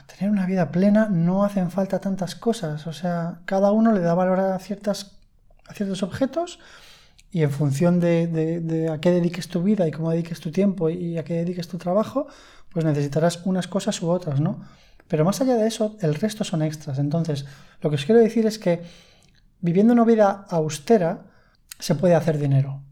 tener 0.06 0.32
una 0.32 0.46
vida 0.46 0.70
plena, 0.72 1.08
no 1.10 1.44
hacen 1.44 1.72
falta 1.72 2.00
tantas 2.00 2.36
cosas. 2.36 2.86
O 2.86 2.94
sea, 2.94 3.40
cada 3.46 3.72
uno 3.72 3.92
le 3.92 4.02
da 4.02 4.14
valor 4.14 4.40
a, 4.40 4.60
ciertas, 4.60 5.18
a 5.68 5.74
ciertos 5.74 6.04
objetos 6.04 6.60
y 7.32 7.42
en 7.42 7.50
función 7.50 8.00
de, 8.00 8.90
a 8.92 9.00
qué 9.00 9.12
dediques 9.12 9.48
tu 9.48 9.64
vida 9.64 9.88
y 9.88 9.92
cómo 9.92 10.12
dediques 10.12 10.40
tu 10.40 10.52
tiempo 10.52 10.90
y 10.90 11.18
a 11.18 11.24
qué 11.24 11.36
dediques 11.36 11.68
tu 11.68 11.78
trabajo, 11.78 12.28
pues 12.72 12.86
necesitarás 12.86 13.44
unas 13.46 13.68
cosas 13.68 14.00
u 14.02 14.10
otras, 14.10 14.40
¿no? 14.40 14.60
Pero 15.10 15.26
más 15.26 15.42
allá 15.42 15.56
de 15.56 15.68
eso, 15.68 15.98
el 16.02 16.16
resto 16.16 16.44
son 16.46 16.62
extras. 16.62 17.00
Entonces, 17.00 17.46
lo 17.82 17.90
que 17.90 17.98
os 17.98 18.06
quiero 18.06 18.22
decir 18.22 18.46
es 18.46 18.60
que 18.60 18.84
viviendo 19.60 19.92
una 19.92 20.06
vida 20.06 20.46
austera 20.50 21.26
se 21.80 21.96
puede 21.96 22.16
hacer 22.16 22.38
dinero. 22.38 22.84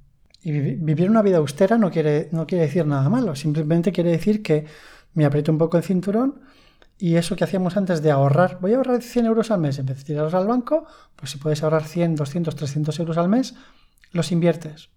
Y 0.42 0.52
vivir 0.52 1.10
una 1.10 1.22
vida 1.22 1.38
austera 1.38 1.78
no 1.78 1.92
quiere, 1.92 2.30
no 2.32 2.48
quiere 2.48 2.66
decir 2.66 2.86
nada 2.86 3.10
malo, 3.10 3.36
simplemente 3.36 3.92
quiere 3.92 4.12
decir 4.12 4.42
que 4.42 4.66
me 5.14 5.26
aprieto 5.26 5.52
un 5.52 5.58
poco 5.58 5.78
el 5.78 5.84
cinturón 5.84 6.42
y 6.98 7.16
eso 7.16 7.36
que 7.36 7.44
hacíamos 7.44 7.78
antes 7.78 8.02
de 8.02 8.12
ahorrar, 8.12 8.60
voy 8.60 8.74
a 8.74 8.78
ahorrar 8.78 9.02
100 9.02 9.26
euros 9.26 9.52
al 9.52 9.60
mes 9.60 9.78
en 9.78 9.86
vez 9.86 10.00
de 10.00 10.04
tirarlos 10.04 10.34
al 10.34 10.48
banco, 10.48 10.86
pues 11.16 11.32
si 11.32 11.38
puedes 11.38 11.62
ahorrar 11.64 11.84
100, 11.84 12.16
200, 12.16 12.56
300 12.56 13.00
euros 13.00 13.18
al 13.18 13.30
mes, 13.30 13.56
los 14.12 14.32
inviertes. 14.32 14.90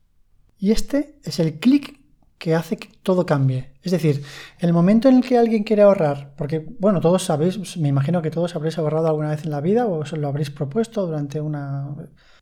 Y 0.59 0.71
este 0.71 1.19
es 1.25 1.41
el 1.41 1.59
clic 1.59 2.00
que 2.41 2.55
hace 2.55 2.79
que 2.79 2.89
todo 3.03 3.27
cambie. 3.27 3.75
Es 3.83 3.93
decir, 3.93 4.25
el 4.61 4.73
momento 4.73 5.11
en 5.11 5.17
el 5.17 5.23
que 5.23 5.37
alguien 5.37 5.63
quiere 5.63 5.83
ahorrar, 5.83 6.33
porque, 6.39 6.67
bueno, 6.79 6.99
todos 7.03 7.23
sabéis, 7.23 7.77
me 7.77 7.89
imagino 7.89 8.23
que 8.23 8.31
todos 8.31 8.57
habréis 8.57 8.79
ahorrado 8.79 9.09
alguna 9.09 9.29
vez 9.29 9.45
en 9.45 9.51
la 9.51 9.61
vida 9.61 9.85
o 9.87 9.99
os 9.99 10.13
lo 10.13 10.27
habréis 10.27 10.51
propuesto 10.51 11.07
durante 11.07 11.39
una, 11.43 11.95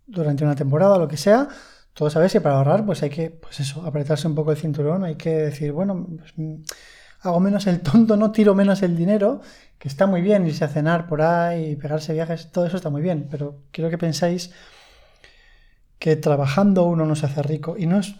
durante 0.06 0.44
una 0.44 0.54
temporada 0.54 0.94
o 0.94 0.98
lo 1.00 1.08
que 1.08 1.16
sea, 1.16 1.48
todos 1.94 2.12
sabéis 2.12 2.32
que 2.32 2.40
para 2.40 2.58
ahorrar, 2.58 2.86
pues 2.86 3.02
hay 3.02 3.10
que, 3.10 3.30
pues 3.30 3.58
eso, 3.58 3.84
apretarse 3.84 4.28
un 4.28 4.36
poco 4.36 4.52
el 4.52 4.56
cinturón, 4.56 5.02
hay 5.02 5.16
que 5.16 5.30
decir, 5.30 5.72
bueno, 5.72 6.06
pues, 6.16 6.32
hago 7.22 7.40
menos 7.40 7.66
el 7.66 7.80
tonto, 7.80 8.16
no 8.16 8.30
tiro 8.30 8.54
menos 8.54 8.82
el 8.82 8.96
dinero, 8.96 9.40
que 9.80 9.88
está 9.88 10.06
muy 10.06 10.22
bien 10.22 10.46
irse 10.46 10.64
a 10.64 10.68
cenar 10.68 11.08
por 11.08 11.22
ahí, 11.22 11.74
pegarse 11.74 12.12
viajes, 12.12 12.52
todo 12.52 12.66
eso 12.66 12.76
está 12.76 12.88
muy 12.88 13.02
bien, 13.02 13.26
pero 13.28 13.62
quiero 13.72 13.90
que 13.90 13.98
pensáis 13.98 14.52
que 15.98 16.14
trabajando 16.14 16.84
uno 16.84 17.04
no 17.04 17.16
se 17.16 17.26
hace 17.26 17.42
rico 17.42 17.74
y 17.76 17.86
no 17.86 17.98
es 17.98 18.14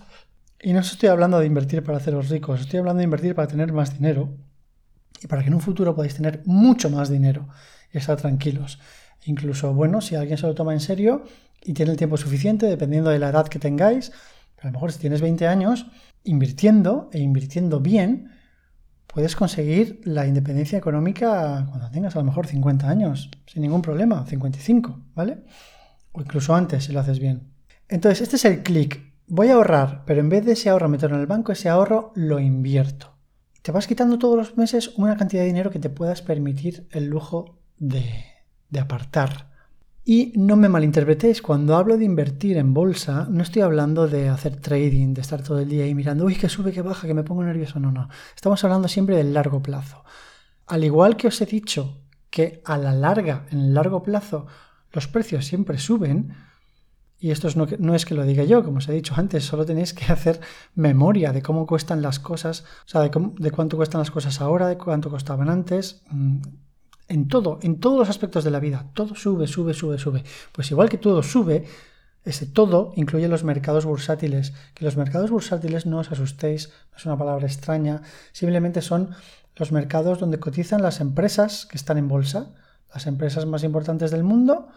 y 0.60 0.72
no 0.72 0.80
estoy 0.80 1.08
hablando 1.08 1.38
de 1.38 1.46
invertir 1.46 1.82
para 1.82 1.98
haceros 1.98 2.28
ricos, 2.28 2.60
estoy 2.60 2.80
hablando 2.80 2.98
de 2.98 3.04
invertir 3.04 3.34
para 3.34 3.48
tener 3.48 3.72
más 3.72 3.94
dinero 3.94 4.36
y 5.22 5.26
para 5.26 5.42
que 5.42 5.48
en 5.48 5.54
un 5.54 5.60
futuro 5.60 5.94
podáis 5.94 6.14
tener 6.14 6.42
mucho 6.46 6.90
más 6.90 7.08
dinero 7.10 7.48
y 7.92 7.98
estar 7.98 8.16
tranquilos. 8.16 8.78
Incluso, 9.24 9.72
bueno, 9.74 10.00
si 10.00 10.16
alguien 10.16 10.38
se 10.38 10.46
lo 10.46 10.54
toma 10.54 10.72
en 10.72 10.80
serio 10.80 11.24
y 11.62 11.74
tiene 11.74 11.92
el 11.92 11.96
tiempo 11.96 12.16
suficiente, 12.16 12.66
dependiendo 12.66 13.10
de 13.10 13.18
la 13.18 13.28
edad 13.28 13.46
que 13.48 13.58
tengáis, 13.58 14.12
a 14.60 14.66
lo 14.66 14.72
mejor 14.72 14.92
si 14.92 14.98
tienes 14.98 15.20
20 15.20 15.46
años, 15.46 15.86
invirtiendo 16.24 17.08
e 17.12 17.20
invirtiendo 17.20 17.80
bien, 17.80 18.32
puedes 19.06 19.36
conseguir 19.36 20.00
la 20.04 20.26
independencia 20.26 20.78
económica 20.78 21.66
cuando 21.68 21.90
tengas 21.90 22.16
a 22.16 22.18
lo 22.18 22.24
mejor 22.24 22.46
50 22.46 22.88
años, 22.88 23.30
sin 23.46 23.62
ningún 23.62 23.82
problema, 23.82 24.26
55, 24.26 25.00
¿vale? 25.14 25.38
O 26.12 26.20
incluso 26.20 26.54
antes 26.54 26.84
si 26.84 26.92
lo 26.92 27.00
haces 27.00 27.18
bien. 27.20 27.52
Entonces, 27.88 28.22
este 28.22 28.36
es 28.36 28.44
el 28.44 28.62
clic 28.62 29.08
voy 29.28 29.48
a 29.48 29.54
ahorrar, 29.54 30.04
pero 30.06 30.20
en 30.20 30.28
vez 30.28 30.44
de 30.44 30.52
ese 30.52 30.70
ahorro 30.70 30.88
meterlo 30.88 31.16
en 31.16 31.22
el 31.22 31.26
banco, 31.26 31.52
ese 31.52 31.68
ahorro 31.68 32.12
lo 32.14 32.38
invierto. 32.38 33.14
Te 33.62 33.72
vas 33.72 33.86
quitando 33.86 34.18
todos 34.18 34.36
los 34.36 34.56
meses 34.56 34.92
una 34.96 35.16
cantidad 35.16 35.42
de 35.42 35.48
dinero 35.48 35.70
que 35.70 35.78
te 35.78 35.90
puedas 35.90 36.22
permitir 36.22 36.86
el 36.90 37.06
lujo 37.06 37.58
de, 37.76 38.24
de 38.70 38.80
apartar. 38.80 39.48
Y 40.04 40.32
no 40.36 40.56
me 40.56 40.70
malinterpretéis, 40.70 41.42
cuando 41.42 41.76
hablo 41.76 41.98
de 41.98 42.06
invertir 42.06 42.56
en 42.56 42.72
bolsa, 42.72 43.26
no 43.30 43.42
estoy 43.42 43.60
hablando 43.60 44.08
de 44.08 44.30
hacer 44.30 44.56
trading, 44.56 45.12
de 45.12 45.20
estar 45.20 45.42
todo 45.42 45.58
el 45.58 45.68
día 45.68 45.84
ahí 45.84 45.94
mirando, 45.94 46.24
uy, 46.24 46.34
que 46.34 46.48
sube, 46.48 46.72
que 46.72 46.80
baja, 46.80 47.06
que 47.06 47.12
me 47.12 47.24
pongo 47.24 47.44
nervioso. 47.44 47.78
No, 47.78 47.92
no. 47.92 48.08
Estamos 48.34 48.64
hablando 48.64 48.88
siempre 48.88 49.16
del 49.16 49.34
largo 49.34 49.60
plazo. 49.60 50.02
Al 50.66 50.82
igual 50.82 51.18
que 51.18 51.28
os 51.28 51.38
he 51.42 51.46
dicho 51.46 52.00
que 52.30 52.62
a 52.64 52.78
la 52.78 52.94
larga, 52.94 53.44
en 53.50 53.58
el 53.58 53.74
largo 53.74 54.02
plazo, 54.02 54.46
los 54.92 55.08
precios 55.08 55.44
siempre 55.44 55.76
suben, 55.76 56.34
y 57.20 57.30
esto 57.30 57.48
no, 57.56 57.66
no, 57.78 57.94
es 57.94 58.04
que 58.04 58.14
lo 58.14 58.24
diga 58.24 58.44
yo, 58.44 58.64
como 58.64 58.78
os 58.78 58.88
he 58.88 58.92
dicho 58.92 59.14
antes, 59.16 59.44
solo 59.44 59.66
tenéis 59.66 59.92
que 59.92 60.12
hacer 60.12 60.40
memoria 60.74 61.32
de 61.32 61.42
cómo 61.42 61.66
cuestan 61.66 62.00
las 62.00 62.20
cosas, 62.20 62.64
o 62.86 62.88
sea, 62.88 63.00
de, 63.00 63.10
de 63.38 63.50
cuánto 63.50 63.76
cuestan 63.76 64.00
las 64.00 64.10
cosas 64.10 64.40
ahora, 64.40 64.68
de 64.68 64.78
cuánto 64.78 65.10
costaban 65.10 65.50
antes, 65.50 66.02
mm, 66.10 66.38
en 67.08 67.28
todo, 67.28 67.58
en 67.62 67.80
todos 67.80 67.98
los 67.98 68.08
aspectos 68.08 68.44
de 68.44 68.50
la 68.50 68.60
vida, 68.60 68.90
todo 68.94 69.14
sube, 69.14 69.46
sube, 69.46 69.74
sube, 69.74 69.98
sube. 69.98 70.24
Pues 70.52 70.70
igual 70.70 70.88
que 70.88 70.98
todo 70.98 71.22
sube, 71.22 71.64
ese 72.24 72.46
todo 72.46 72.92
incluye 72.96 73.28
los 73.28 73.44
mercados 73.44 73.86
bursátiles. 73.86 74.52
Que 74.74 74.84
los 74.84 74.96
mercados 74.96 75.30
bursátiles 75.30 75.86
no 75.86 75.98
os 75.98 76.12
asustéis, 76.12 76.68
no 76.90 76.98
es 76.98 77.06
una 77.06 77.16
palabra 77.16 77.46
extraña, 77.46 78.02
simplemente 78.32 78.82
son 78.82 79.10
los 79.56 79.72
mercados 79.72 80.20
donde 80.20 80.38
cotizan 80.38 80.82
las 80.82 81.00
empresas 81.00 81.66
que 81.66 81.78
están 81.78 81.96
en 81.96 82.08
bolsa, 82.08 82.54
las 82.92 83.06
empresas 83.06 83.46
más 83.46 83.64
importantes 83.64 84.10
del 84.10 84.24
mundo, 84.24 84.68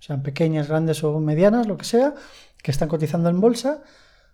sean 0.00 0.22
pequeñas, 0.22 0.68
grandes 0.68 1.04
o 1.04 1.20
medianas, 1.20 1.68
lo 1.68 1.76
que 1.76 1.84
sea, 1.84 2.14
que 2.62 2.70
están 2.72 2.88
cotizando 2.88 3.28
en 3.28 3.40
bolsa, 3.40 3.82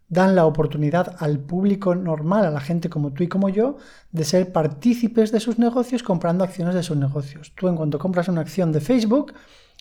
dan 0.09 0.37
la 0.37 0.47
oportunidad 0.47 1.17
al 1.19 1.41
público 1.41 1.95
normal, 1.95 2.47
a 2.47 2.51
la 2.51 2.61
gente 2.61 2.89
como 2.89 3.13
tú 3.13 3.25
y 3.25 3.29
como 3.29 3.49
yo, 3.49 3.77
de 4.13 4.25
ser 4.25 4.53
partícipes 4.53 5.33
de 5.33 5.41
sus 5.41 5.59
negocios 5.59 6.03
comprando 6.03 6.45
acciones 6.45 6.75
de 6.75 6.83
sus 6.83 6.97
negocios. 6.97 7.53
Tú 7.57 7.69
en 7.69 7.77
cuanto 7.77 7.99
compras 7.99 8.29
una 8.29 8.41
acción 8.41 8.73
de 8.73 8.81
Facebook, 8.81 9.35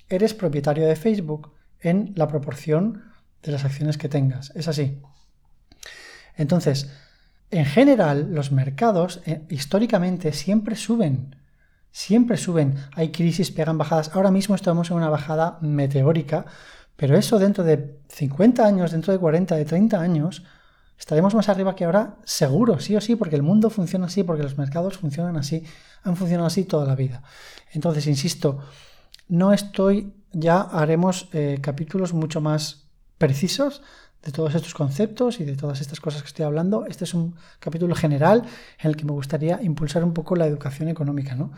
eres 0.10 0.34
propietario 0.34 0.88
de 0.88 0.96
Facebook 0.96 1.52
en 1.80 2.14
la 2.16 2.28
proporción 2.28 3.04
de 3.44 3.52
las 3.52 3.64
acciones 3.64 3.98
que 3.98 4.10
tengas. 4.10 4.52
Es 4.56 4.68
así. 4.68 5.00
Entonces, 6.36 6.90
en 7.52 7.66
general, 7.66 8.34
los 8.34 8.52
mercados 8.52 9.22
eh, 9.26 9.44
históricamente 9.50 10.34
siempre 10.34 10.76
suben. 10.76 11.36
Siempre 11.96 12.36
suben. 12.36 12.76
Hay 12.94 13.14
crisis, 13.14 13.52
pegan 13.52 13.78
bajadas. 13.78 14.12
Ahora 14.14 14.30
mismo 14.30 14.54
estamos 14.54 14.92
en 14.92 14.98
una 14.98 15.08
bajada 15.08 15.60
meteórica, 15.62 16.46
pero 16.98 17.16
eso 17.16 17.40
dentro 17.40 17.64
de 17.64 18.02
50 18.10 18.66
años, 18.66 18.92
dentro 18.92 19.14
de 19.14 19.20
40, 19.20 19.56
de 19.56 19.64
30 19.64 20.02
años, 20.02 20.44
estaremos 21.00 21.34
más 21.36 21.48
arriba 21.48 21.74
que 21.74 21.86
ahora, 21.86 22.18
seguro, 22.26 22.82
sí 22.82 22.98
o 22.98 23.00
sí, 23.00 23.16
porque 23.16 23.38
el 23.38 23.44
mundo 23.44 23.70
funciona 23.70 24.08
así, 24.08 24.24
porque 24.24 24.44
los 24.44 24.58
mercados 24.58 24.98
funcionan 24.98 25.38
así, 25.38 25.64
han 26.04 26.18
funcionado 26.18 26.48
así 26.48 26.66
toda 26.66 26.86
la 26.86 26.96
vida. 26.96 27.24
Entonces, 27.72 28.08
insisto, 28.08 28.60
no 29.30 29.54
estoy, 29.54 30.16
ya 30.34 30.60
haremos 30.60 31.30
eh, 31.32 31.60
capítulos 31.62 32.12
mucho 32.12 32.42
más 32.42 32.90
precisos 33.18 33.82
de 34.26 34.32
todos 34.32 34.56
estos 34.56 34.74
conceptos 34.74 35.40
y 35.40 35.46
de 35.46 35.56
todas 35.56 35.82
estas 35.82 36.00
cosas 36.00 36.24
que 36.24 36.28
estoy 36.28 36.46
hablando. 36.46 36.86
Este 36.88 37.04
es 37.04 37.14
un 37.14 37.36
capítulo 37.60 37.94
general 37.94 38.44
en 38.80 38.90
el 38.90 38.98
que 38.98 39.06
me 39.06 39.12
gustaría 39.12 39.62
impulsar 39.62 40.04
un 40.04 40.14
poco 40.14 40.36
la 40.36 40.48
educación 40.48 40.90
económica, 40.90 41.36
¿no? 41.36 41.52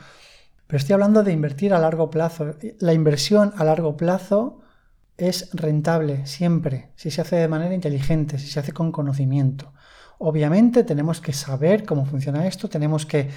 Pero 0.68 0.78
estoy 0.78 0.94
hablando 0.94 1.24
de 1.24 1.32
invertir 1.32 1.74
a 1.74 1.80
largo 1.80 2.10
plazo. 2.10 2.56
La 2.80 2.92
inversión 2.92 3.54
a 3.56 3.64
largo 3.64 3.96
plazo 3.96 4.60
es 5.16 5.50
rentable 5.54 6.26
siempre, 6.28 6.92
si 6.96 7.10
se 7.10 7.22
hace 7.22 7.38
de 7.38 7.48
manera 7.48 7.74
inteligente, 7.74 8.38
si 8.38 8.48
se 8.48 8.60
hace 8.60 8.74
con 8.74 8.92
conocimiento. 8.92 9.74
Obviamente 10.20 10.84
tenemos 10.84 11.22
que 11.22 11.32
saber 11.32 11.86
cómo 11.86 12.06
funciona 12.06 12.48
esto, 12.48 12.68
tenemos 12.68 13.06
que 13.06 13.30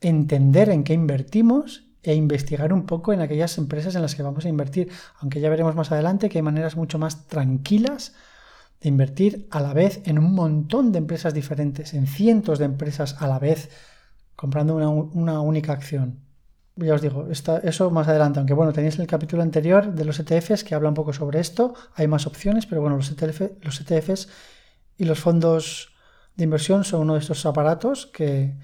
entender 0.00 0.68
en 0.68 0.84
qué 0.84 0.94
invertimos 0.94 1.91
e 2.02 2.14
investigar 2.14 2.72
un 2.72 2.84
poco 2.84 3.12
en 3.12 3.20
aquellas 3.20 3.56
empresas 3.58 3.94
en 3.94 4.02
las 4.02 4.14
que 4.14 4.22
vamos 4.22 4.44
a 4.44 4.48
invertir, 4.48 4.90
aunque 5.20 5.40
ya 5.40 5.48
veremos 5.48 5.74
más 5.74 5.92
adelante 5.92 6.28
que 6.28 6.38
hay 6.38 6.42
maneras 6.42 6.76
mucho 6.76 6.98
más 6.98 7.28
tranquilas 7.28 8.14
de 8.80 8.88
invertir 8.88 9.46
a 9.50 9.60
la 9.60 9.72
vez 9.72 10.02
en 10.04 10.18
un 10.18 10.34
montón 10.34 10.90
de 10.90 10.98
empresas 10.98 11.32
diferentes, 11.32 11.94
en 11.94 12.06
cientos 12.06 12.58
de 12.58 12.64
empresas 12.64 13.16
a 13.20 13.28
la 13.28 13.38
vez, 13.38 13.70
comprando 14.34 14.74
una, 14.74 15.40
única 15.40 15.72
acción. 15.72 16.18
Ya 16.74 16.94
os 16.94 17.02
digo, 17.02 17.28
eso 17.30 17.90
más 17.90 18.08
adelante, 18.08 18.40
aunque 18.40 18.54
bueno, 18.54 18.72
tenéis 18.72 18.98
el 18.98 19.06
capítulo 19.06 19.42
anterior 19.42 19.94
de 19.94 20.04
los 20.04 20.18
ETFs 20.18 20.64
que 20.64 20.74
habla 20.74 20.88
un 20.88 20.94
poco 20.94 21.12
sobre 21.12 21.38
esto, 21.38 21.74
hay 21.94 22.08
más 22.08 22.26
opciones, 22.26 22.66
pero 22.66 22.80
bueno, 22.80 22.96
los, 22.96 23.10
ETF, 23.10 23.62
los 23.62 23.80
ETFs 23.80 24.28
y 24.96 25.04
los 25.04 25.20
fondos 25.20 25.92
de 26.34 26.44
inversión 26.44 26.82
son 26.82 27.02
uno 27.02 27.14
de 27.14 27.20
estos 27.20 27.44
aparatos 27.46 28.06
que, 28.06 28.56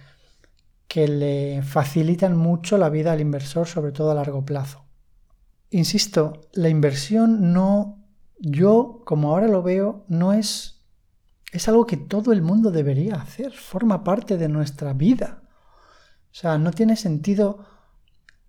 que 0.88 1.06
le 1.06 1.62
facilitan 1.62 2.36
mucho 2.36 2.78
la 2.78 2.88
vida 2.88 3.12
al 3.12 3.20
inversor, 3.20 3.68
sobre 3.68 3.92
todo 3.92 4.10
a 4.10 4.14
largo 4.14 4.44
plazo. 4.44 4.86
Insisto, 5.70 6.48
la 6.54 6.70
inversión 6.70 7.52
no, 7.52 8.02
yo 8.38 9.02
como 9.04 9.30
ahora 9.30 9.48
lo 9.48 9.62
veo, 9.62 10.06
no 10.08 10.32
es, 10.32 10.82
es 11.52 11.68
algo 11.68 11.86
que 11.86 11.98
todo 11.98 12.32
el 12.32 12.40
mundo 12.40 12.70
debería 12.70 13.16
hacer, 13.16 13.52
forma 13.52 14.02
parte 14.02 14.38
de 14.38 14.48
nuestra 14.48 14.94
vida. 14.94 15.42
O 16.30 16.34
sea, 16.34 16.56
no 16.56 16.70
tiene 16.70 16.96
sentido 16.96 17.66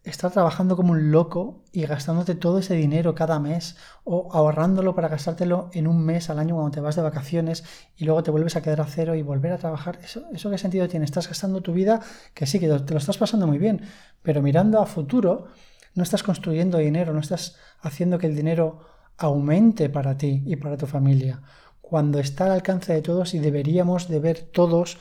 estar 0.03 0.31
trabajando 0.31 0.75
como 0.75 0.93
un 0.93 1.11
loco 1.11 1.63
y 1.71 1.85
gastándote 1.85 2.35
todo 2.35 2.59
ese 2.59 2.73
dinero 2.73 3.15
cada 3.15 3.39
mes 3.39 3.77
o 4.03 4.29
ahorrándolo 4.31 4.95
para 4.95 5.07
gastártelo 5.07 5.69
en 5.73 5.87
un 5.87 6.03
mes 6.03 6.29
al 6.29 6.39
año 6.39 6.55
cuando 6.55 6.71
te 6.71 6.79
vas 6.79 6.95
de 6.95 7.01
vacaciones 7.01 7.63
y 7.97 8.05
luego 8.05 8.23
te 8.23 8.31
vuelves 8.31 8.55
a 8.55 8.61
quedar 8.61 8.81
a 8.81 8.85
cero 8.85 9.15
y 9.15 9.21
volver 9.21 9.51
a 9.51 9.57
trabajar. 9.57 9.99
¿Eso, 10.03 10.23
eso 10.33 10.49
qué 10.49 10.57
sentido 10.57 10.87
tiene? 10.87 11.05
Estás 11.05 11.27
gastando 11.27 11.61
tu 11.61 11.73
vida, 11.73 12.01
que 12.33 12.45
sí, 12.45 12.59
que 12.59 12.67
te 12.67 12.93
lo 12.93 12.99
estás 12.99 13.17
pasando 13.17 13.45
muy 13.45 13.57
bien, 13.57 13.81
pero 14.23 14.41
mirando 14.41 14.79
a 14.79 14.85
futuro, 14.85 15.47
no 15.95 16.03
estás 16.03 16.23
construyendo 16.23 16.77
dinero, 16.77 17.13
no 17.13 17.19
estás 17.19 17.57
haciendo 17.81 18.17
que 18.17 18.27
el 18.27 18.35
dinero 18.35 18.79
aumente 19.17 19.89
para 19.89 20.17
ti 20.17 20.43
y 20.45 20.55
para 20.55 20.77
tu 20.77 20.87
familia, 20.87 21.41
cuando 21.81 22.19
está 22.19 22.45
al 22.45 22.51
alcance 22.51 22.93
de 22.93 23.01
todos 23.01 23.33
y 23.33 23.39
deberíamos 23.39 24.07
de 24.07 24.19
ver 24.19 24.39
todos 24.39 24.97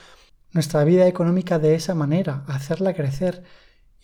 nuestra 0.53 0.83
vida 0.85 1.07
económica 1.07 1.59
de 1.59 1.75
esa 1.75 1.95
manera, 1.95 2.45
hacerla 2.49 2.95
crecer 2.95 3.45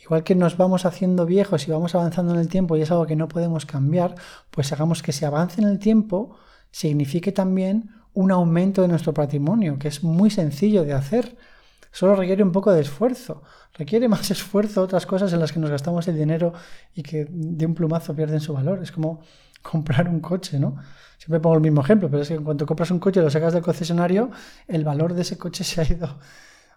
Igual 0.04 0.22
que 0.22 0.34
nos 0.34 0.58
vamos 0.58 0.84
haciendo 0.84 1.24
viejos 1.24 1.66
y 1.66 1.70
vamos 1.70 1.94
avanzando 1.94 2.34
en 2.34 2.40
el 2.40 2.48
tiempo 2.48 2.76
y 2.76 2.82
es 2.82 2.90
algo 2.90 3.06
que 3.06 3.16
no 3.16 3.26
podemos 3.26 3.64
cambiar, 3.64 4.14
pues 4.50 4.70
hagamos 4.70 5.02
que 5.02 5.12
se 5.12 5.24
avance 5.24 5.62
en 5.62 5.66
el 5.66 5.78
tiempo 5.78 6.36
signifique 6.70 7.32
también 7.32 7.90
un 8.12 8.30
aumento 8.30 8.82
de 8.82 8.88
nuestro 8.88 9.14
patrimonio, 9.14 9.78
que 9.78 9.88
es 9.88 10.04
muy 10.04 10.28
sencillo 10.28 10.84
de 10.84 10.92
hacer. 10.92 11.38
Solo 11.90 12.16
requiere 12.16 12.42
un 12.42 12.52
poco 12.52 12.70
de 12.70 12.82
esfuerzo. 12.82 13.44
Requiere 13.72 14.06
más 14.14 14.30
esfuerzo 14.30 14.82
otras 14.82 15.06
cosas 15.06 15.32
en 15.32 15.40
las 15.40 15.52
que 15.52 15.60
nos 15.60 15.70
gastamos 15.70 16.06
el 16.06 16.18
dinero 16.18 16.52
y 16.94 17.02
que 17.02 17.26
de 17.30 17.64
un 17.64 17.74
plumazo 17.74 18.14
pierden 18.14 18.40
su 18.40 18.52
valor. 18.52 18.82
Es 18.82 18.92
como 18.92 19.22
comprar 19.62 20.06
un 20.10 20.20
coche, 20.20 20.58
¿no? 20.58 20.76
Siempre 21.16 21.40
pongo 21.40 21.56
el 21.56 21.62
mismo 21.62 21.80
ejemplo, 21.80 22.10
pero 22.10 22.22
es 22.22 22.28
que 22.28 22.34
en 22.34 22.44
cuanto 22.44 22.66
compras 22.66 22.90
un 22.90 22.98
coche 22.98 23.20
y 23.20 23.22
lo 23.22 23.30
sacas 23.30 23.54
del 23.54 23.62
concesionario, 23.62 24.30
el 24.68 24.84
valor 24.84 25.14
de 25.14 25.22
ese 25.22 25.38
coche 25.38 25.64
se 25.64 25.80
ha 25.80 25.84
ido, 25.84 26.18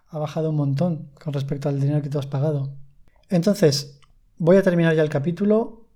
ha 0.08 0.18
bajado 0.18 0.48
un 0.48 0.56
montón 0.56 1.10
con 1.22 1.34
respecto 1.34 1.68
al 1.68 1.78
dinero 1.78 2.00
que 2.00 2.08
tú 2.08 2.18
has 2.18 2.26
pagado. 2.26 2.87
Entonces, 3.28 4.00
voy 4.38 4.56
a 4.56 4.62
terminar 4.62 4.94
ya 4.94 5.02
el 5.02 5.08
capítulo. 5.08 5.86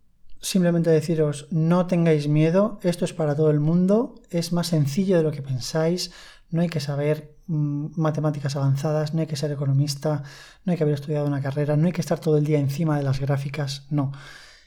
Simplemente 0.41 0.91
deciros, 0.91 1.47
no 1.51 1.87
tengáis 1.87 2.27
miedo, 2.27 2.81
esto 2.83 3.05
es 3.05 3.13
para 3.13 3.37
todo 3.37 3.51
el 3.51 3.61
mundo, 3.61 4.17
es 4.29 4.53
más 4.53 4.67
sencillo 4.67 5.17
de 5.17 5.23
lo 5.23 5.31
que 5.31 5.41
pensáis, 5.41 6.11
no 6.51 6.63
hay 6.63 6.69
que 6.69 6.81
saber 6.81 7.37
mm, 7.47 7.93
matemáticas 7.95 8.57
avanzadas, 8.57 9.15
no 9.15 9.21
hay 9.21 9.29
que 9.29 9.37
ser 9.37 9.53
economista, 9.53 10.25
no 10.65 10.73
hay 10.73 10.77
que 10.77 10.83
haber 10.83 10.97
estudiado 10.97 11.27
una 11.27 11.41
carrera, 11.41 11.77
no 11.77 11.87
hay 11.87 11.93
que 11.93 12.01
estar 12.01 12.19
todo 12.19 12.39
el 12.39 12.45
día 12.45 12.59
encima 12.59 12.97
de 12.97 13.05
las 13.05 13.21
gráficas, 13.21 13.87
no. 13.91 14.11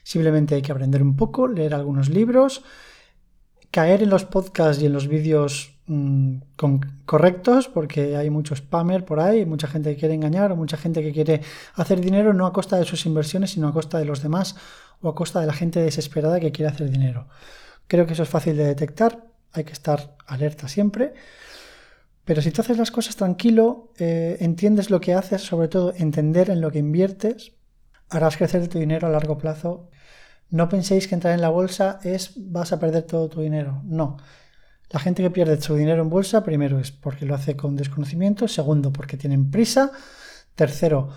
Simplemente 0.02 0.54
hay 0.54 0.62
que 0.62 0.72
aprender 0.72 1.02
un 1.02 1.14
poco, 1.14 1.46
leer 1.46 1.74
algunos 1.74 2.08
libros, 2.08 2.64
caer 3.70 4.02
en 4.02 4.08
los 4.08 4.24
podcasts 4.24 4.82
y 4.82 4.86
en 4.86 4.94
los 4.94 5.08
vídeos 5.08 5.75
Mm, 5.88 6.38
correctos 7.04 7.68
porque 7.68 8.16
hay 8.16 8.28
mucho 8.28 8.56
spammer 8.56 9.04
por 9.04 9.20
ahí, 9.20 9.46
mucha 9.46 9.68
gente 9.68 9.94
que 9.94 10.00
quiere 10.00 10.14
engañar 10.14 10.52
mucha 10.56 10.76
gente 10.76 11.00
que 11.00 11.12
quiere 11.12 11.42
hacer 11.74 12.00
dinero 12.00 12.32
no 12.32 12.44
a 12.44 12.52
costa 12.52 12.76
de 12.76 12.84
sus 12.84 13.06
inversiones, 13.06 13.52
sino 13.52 13.68
a 13.68 13.72
costa 13.72 13.98
de 13.98 14.04
los 14.04 14.20
demás 14.20 14.56
o 15.00 15.08
a 15.08 15.14
costa 15.14 15.40
de 15.40 15.46
la 15.46 15.52
gente 15.52 15.80
desesperada 15.80 16.40
que 16.40 16.50
quiere 16.50 16.72
hacer 16.72 16.90
dinero. 16.90 17.28
Creo 17.86 18.06
que 18.06 18.14
eso 18.14 18.24
es 18.24 18.28
fácil 18.28 18.56
de 18.56 18.64
detectar, 18.64 19.26
hay 19.52 19.62
que 19.64 19.72
estar 19.72 20.16
alerta 20.26 20.66
siempre. 20.66 21.14
Pero 22.24 22.42
si 22.42 22.50
tú 22.50 22.62
haces 22.62 22.78
las 22.78 22.90
cosas 22.90 23.14
tranquilo, 23.14 23.92
eh, 23.98 24.38
entiendes 24.40 24.90
lo 24.90 25.00
que 25.00 25.14
haces, 25.14 25.42
sobre 25.42 25.68
todo 25.68 25.94
entender 25.96 26.50
en 26.50 26.60
lo 26.60 26.72
que 26.72 26.80
inviertes, 26.80 27.52
harás 28.10 28.36
crecer 28.36 28.66
tu 28.66 28.80
dinero 28.80 29.06
a 29.06 29.10
largo 29.10 29.38
plazo. 29.38 29.88
No 30.50 30.68
penséis 30.68 31.06
que 31.06 31.14
entrar 31.14 31.34
en 31.34 31.40
la 31.40 31.48
bolsa 31.50 32.00
es 32.02 32.32
vas 32.36 32.72
a 32.72 32.80
perder 32.80 33.04
todo 33.04 33.28
tu 33.28 33.40
dinero. 33.40 33.82
No. 33.84 34.16
La 34.90 35.00
gente 35.00 35.22
que 35.22 35.30
pierde 35.30 35.60
su 35.60 35.74
dinero 35.74 36.02
en 36.02 36.10
bolsa, 36.10 36.44
primero 36.44 36.78
es 36.78 36.92
porque 36.92 37.26
lo 37.26 37.34
hace 37.34 37.56
con 37.56 37.76
desconocimiento, 37.76 38.46
segundo 38.46 38.92
porque 38.92 39.16
tienen 39.16 39.50
prisa, 39.50 39.90
tercero 40.54 41.08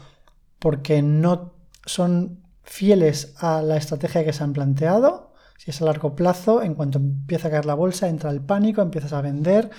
porque 0.60 1.02
no 1.02 1.54
son 1.86 2.44
fieles 2.64 3.34
a 3.38 3.62
la 3.62 3.78
estrategia 3.78 4.24
que 4.24 4.34
se 4.34 4.44
han 4.44 4.54
planteado. 4.54 5.34
Si 5.58 5.72
es 5.72 5.82
a 5.82 5.86
largo 5.86 6.16
plazo, 6.16 6.62
en 6.62 6.76
cuanto 6.76 7.00
empieza 7.00 7.48
a 7.48 7.52
caer 7.52 7.66
la 7.66 7.74
bolsa, 7.74 8.08
entra 8.08 8.30
el 8.32 8.42
pánico, 8.42 8.82
empiezas 8.82 9.14
a 9.14 9.22
vender. 9.22 9.70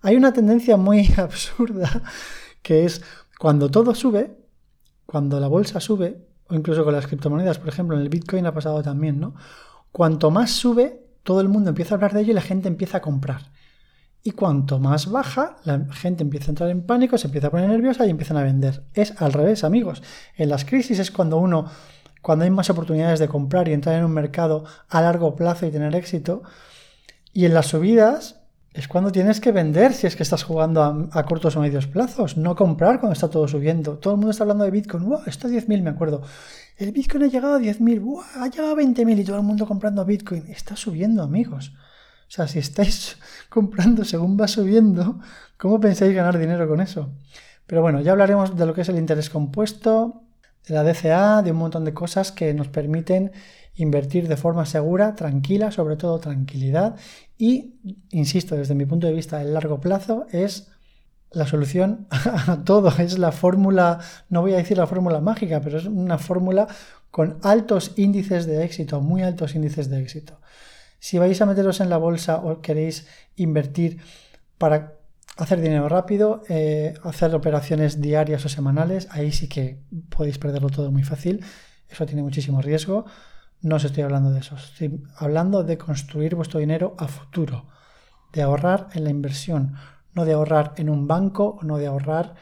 Hay 0.00 0.16
una 0.16 0.32
tendencia 0.32 0.76
muy 0.76 1.12
absurda 1.16 2.02
que 2.62 2.84
es 2.84 3.02
cuando 3.38 3.70
todo 3.70 3.94
sube, 3.94 4.36
cuando 5.04 5.40
la 5.40 5.48
bolsa 5.48 5.80
sube, 5.80 6.28
o 6.48 6.54
incluso 6.54 6.84
con 6.84 6.94
las 6.94 7.06
criptomonedas, 7.06 7.58
por 7.58 7.68
ejemplo, 7.68 7.96
en 7.96 8.02
el 8.02 8.08
Bitcoin 8.08 8.46
ha 8.46 8.54
pasado 8.54 8.82
también, 8.82 9.18
¿no? 9.18 9.34
Cuanto 9.90 10.30
más 10.30 10.50
sube, 10.52 11.01
todo 11.22 11.40
el 11.40 11.48
mundo 11.48 11.70
empieza 11.70 11.94
a 11.94 11.96
hablar 11.96 12.12
de 12.12 12.20
ello 12.20 12.32
y 12.32 12.34
la 12.34 12.40
gente 12.40 12.68
empieza 12.68 12.98
a 12.98 13.02
comprar. 13.02 13.42
Y 14.24 14.32
cuanto 14.32 14.78
más 14.78 15.10
baja, 15.10 15.56
la 15.64 15.84
gente 15.92 16.22
empieza 16.22 16.46
a 16.46 16.50
entrar 16.50 16.70
en 16.70 16.82
pánico, 16.82 17.18
se 17.18 17.26
empieza 17.26 17.48
a 17.48 17.50
poner 17.50 17.68
nerviosa 17.68 18.06
y 18.06 18.10
empiezan 18.10 18.36
a 18.36 18.44
vender. 18.44 18.84
Es 18.94 19.20
al 19.20 19.32
revés, 19.32 19.64
amigos. 19.64 20.02
En 20.36 20.48
las 20.48 20.64
crisis 20.64 21.00
es 21.00 21.10
cuando 21.10 21.38
uno, 21.38 21.66
cuando 22.20 22.44
hay 22.44 22.50
más 22.50 22.70
oportunidades 22.70 23.18
de 23.18 23.26
comprar 23.26 23.66
y 23.66 23.72
entrar 23.72 23.96
en 23.96 24.04
un 24.04 24.12
mercado 24.12 24.64
a 24.88 25.00
largo 25.00 25.34
plazo 25.34 25.66
y 25.66 25.72
tener 25.72 25.94
éxito. 25.96 26.42
Y 27.32 27.46
en 27.46 27.54
las 27.54 27.66
subidas 27.66 28.42
es 28.74 28.88
cuando 28.88 29.10
tienes 29.10 29.40
que 29.40 29.52
vender 29.52 29.92
si 29.92 30.06
es 30.06 30.16
que 30.16 30.22
estás 30.22 30.44
jugando 30.44 31.08
a, 31.12 31.22
cortos 31.24 31.56
o 31.56 31.60
medios 31.60 31.86
plazos, 31.86 32.36
no 32.36 32.56
comprar 32.56 33.00
cuando 33.00 33.12
está 33.12 33.28
todo 33.28 33.46
subiendo. 33.48 33.98
Todo 33.98 34.14
el 34.14 34.18
mundo 34.18 34.30
está 34.30 34.44
hablando 34.44 34.64
de 34.64 34.70
Bitcoin. 34.70 35.04
¡Wow! 35.04 35.22
Está 35.26 35.48
a 35.48 35.50
10.000, 35.50 35.82
me 35.82 35.90
acuerdo. 35.90 36.22
El 36.76 36.92
Bitcoin 36.92 37.24
ha 37.24 37.26
llegado 37.26 37.54
a 37.54 37.58
10.000. 37.58 38.00
¡Wow! 38.00 38.20
Ha 38.36 38.48
llegado 38.48 38.72
a 38.72 38.76
20.000 38.76 39.20
y 39.20 39.24
todo 39.24 39.36
el 39.36 39.42
mundo 39.42 39.66
comprando 39.66 40.04
Bitcoin. 40.04 40.46
Está 40.48 40.76
subiendo, 40.76 41.22
amigos. 41.22 41.72
O 42.32 42.34
sea, 42.34 42.48
si 42.48 42.58
estáis 42.58 43.18
comprando 43.48 44.04
según 44.04 44.38
va 44.40 44.48
subiendo, 44.48 45.20
¿cómo 45.58 45.78
pensáis 45.80 46.14
ganar 46.14 46.38
dinero 46.38 46.66
con 46.66 46.80
eso? 46.80 47.10
Pero 47.66 47.82
bueno, 47.82 48.00
ya 48.00 48.12
hablaremos 48.12 48.56
de 48.56 48.66
lo 48.66 48.74
que 48.74 48.80
es 48.80 48.88
el 48.88 48.98
interés 48.98 49.30
compuesto, 49.30 50.22
de 50.66 50.74
la 50.74 50.82
DCA, 50.82 51.42
de 51.42 51.50
un 51.50 51.58
montón 51.58 51.84
de 51.84 51.94
cosas 51.94 52.32
que 52.32 52.54
nos 52.54 52.68
permiten 52.68 53.32
invertir 53.74 54.28
de 54.28 54.36
forma 54.36 54.66
segura, 54.66 55.14
tranquila, 55.14 55.70
sobre 55.70 55.96
todo 55.96 56.18
tranquilidad. 56.18 56.96
Y, 57.38 57.74
insisto, 58.10 58.56
desde 58.56 58.74
mi 58.74 58.86
punto 58.86 59.06
de 59.06 59.12
vista, 59.12 59.42
el 59.42 59.54
largo 59.54 59.80
plazo 59.80 60.26
es 60.30 60.71
la 61.34 61.46
solución 61.46 62.06
a 62.10 62.62
todo. 62.64 62.92
Es 62.98 63.18
la 63.18 63.32
fórmula, 63.32 64.00
no 64.28 64.42
voy 64.42 64.54
a 64.54 64.58
decir 64.58 64.78
la 64.78 64.86
fórmula 64.86 65.20
mágica, 65.20 65.60
pero 65.60 65.78
es 65.78 65.86
una 65.86 66.18
fórmula 66.18 66.68
con 67.10 67.38
altos 67.42 67.92
índices 67.96 68.46
de 68.46 68.64
éxito, 68.64 69.00
muy 69.00 69.22
altos 69.22 69.54
índices 69.54 69.90
de 69.90 70.00
éxito. 70.00 70.40
Si 70.98 71.18
vais 71.18 71.40
a 71.42 71.46
meteros 71.46 71.80
en 71.80 71.90
la 71.90 71.98
bolsa 71.98 72.36
o 72.36 72.60
queréis 72.60 73.06
invertir 73.36 74.00
para 74.56 74.94
hacer 75.36 75.60
dinero 75.60 75.88
rápido, 75.88 76.42
eh, 76.48 76.94
hacer 77.02 77.34
operaciones 77.34 78.00
diarias 78.00 78.44
o 78.44 78.48
semanales, 78.48 79.08
ahí 79.10 79.32
sí 79.32 79.48
que 79.48 79.82
podéis 80.08 80.38
perderlo 80.38 80.70
todo 80.70 80.90
muy 80.90 81.02
fácil. 81.02 81.44
Eso 81.88 82.06
tiene 82.06 82.22
muchísimo 82.22 82.62
riesgo. 82.62 83.04
No 83.60 83.76
os 83.76 83.84
estoy 83.84 84.04
hablando 84.04 84.30
de 84.30 84.40
eso. 84.40 84.56
Estoy 84.56 85.02
hablando 85.16 85.64
de 85.64 85.78
construir 85.78 86.34
vuestro 86.34 86.60
dinero 86.60 86.94
a 86.98 87.08
futuro, 87.08 87.68
de 88.32 88.42
ahorrar 88.42 88.88
en 88.94 89.04
la 89.04 89.10
inversión, 89.10 89.74
no 90.14 90.24
de 90.24 90.32
ahorrar 90.32 90.74
en 90.76 90.90
un 90.90 91.06
banco 91.06 91.58
o 91.60 91.64
no 91.64 91.78
de 91.78 91.86
ahorrar 91.86 92.34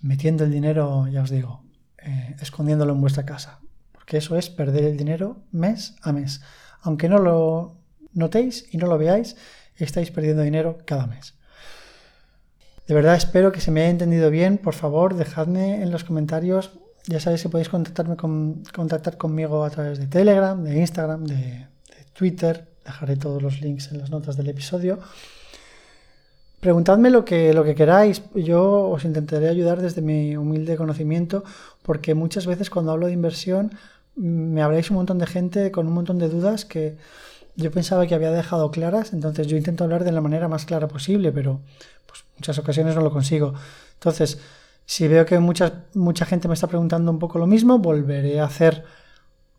metiendo 0.00 0.44
el 0.44 0.50
dinero, 0.50 1.06
ya 1.08 1.22
os 1.22 1.30
digo, 1.30 1.62
eh, 1.98 2.36
escondiéndolo 2.40 2.92
en 2.92 3.00
vuestra 3.00 3.24
casa. 3.24 3.60
Porque 3.92 4.16
eso 4.16 4.36
es 4.36 4.50
perder 4.50 4.84
el 4.84 4.96
dinero 4.96 5.42
mes 5.52 5.96
a 6.02 6.12
mes. 6.12 6.40
Aunque 6.82 7.08
no 7.08 7.18
lo 7.18 7.76
notéis 8.12 8.66
y 8.72 8.78
no 8.78 8.86
lo 8.86 8.98
veáis, 8.98 9.36
estáis 9.76 10.10
perdiendo 10.10 10.42
dinero 10.42 10.78
cada 10.84 11.06
mes. 11.06 11.34
De 12.86 12.94
verdad 12.94 13.14
espero 13.14 13.52
que 13.52 13.60
se 13.60 13.70
me 13.70 13.82
haya 13.82 13.90
entendido 13.90 14.30
bien. 14.30 14.58
Por 14.58 14.74
favor, 14.74 15.14
dejadme 15.14 15.82
en 15.82 15.90
los 15.90 16.04
comentarios. 16.04 16.72
Ya 17.06 17.20
sabéis 17.20 17.42
que 17.42 17.48
podéis 17.48 17.68
contactarme 17.68 18.16
con, 18.16 18.64
contactar 18.74 19.16
conmigo 19.16 19.64
a 19.64 19.70
través 19.70 19.98
de 19.98 20.06
Telegram, 20.06 20.62
de 20.62 20.78
Instagram, 20.78 21.24
de, 21.24 21.68
Twitter. 22.12 22.68
Dejaré 22.84 23.16
todos 23.16 23.42
los 23.42 23.60
links 23.60 23.92
en 23.92 23.98
las 23.98 24.10
notas 24.10 24.36
del 24.36 24.48
episodio. 24.48 24.98
Preguntadme 26.60 27.08
lo 27.08 27.24
que, 27.24 27.54
lo 27.54 27.64
que 27.64 27.74
queráis. 27.74 28.22
Yo 28.34 28.90
os 28.90 29.04
intentaré 29.04 29.48
ayudar 29.48 29.80
desde 29.80 30.02
mi 30.02 30.36
humilde 30.36 30.76
conocimiento, 30.76 31.42
porque 31.82 32.14
muchas 32.14 32.46
veces 32.46 32.68
cuando 32.68 32.92
hablo 32.92 33.06
de 33.06 33.12
inversión 33.12 33.72
me 34.14 34.62
habláis 34.62 34.90
un 34.90 34.96
montón 34.96 35.18
de 35.18 35.26
gente 35.26 35.70
con 35.70 35.86
un 35.86 35.94
montón 35.94 36.18
de 36.18 36.28
dudas 36.28 36.66
que 36.66 36.98
yo 37.56 37.70
pensaba 37.70 38.06
que 38.06 38.14
había 38.14 38.30
dejado 38.30 38.70
claras, 38.70 39.12
entonces 39.12 39.46
yo 39.46 39.56
intento 39.56 39.84
hablar 39.84 40.04
de 40.04 40.12
la 40.12 40.20
manera 40.20 40.48
más 40.48 40.66
clara 40.66 40.88
posible, 40.88 41.32
pero 41.32 41.60
pues, 42.06 42.24
muchas 42.36 42.58
ocasiones 42.58 42.94
no 42.94 43.02
lo 43.02 43.10
consigo. 43.10 43.54
Entonces, 43.94 44.38
si 44.84 45.08
veo 45.08 45.24
que 45.24 45.38
mucha, 45.38 45.84
mucha 45.94 46.26
gente 46.26 46.48
me 46.48 46.54
está 46.54 46.66
preguntando 46.66 47.10
un 47.10 47.18
poco 47.18 47.38
lo 47.38 47.46
mismo, 47.46 47.78
volveré 47.78 48.40
a 48.40 48.44
hacer 48.44 48.84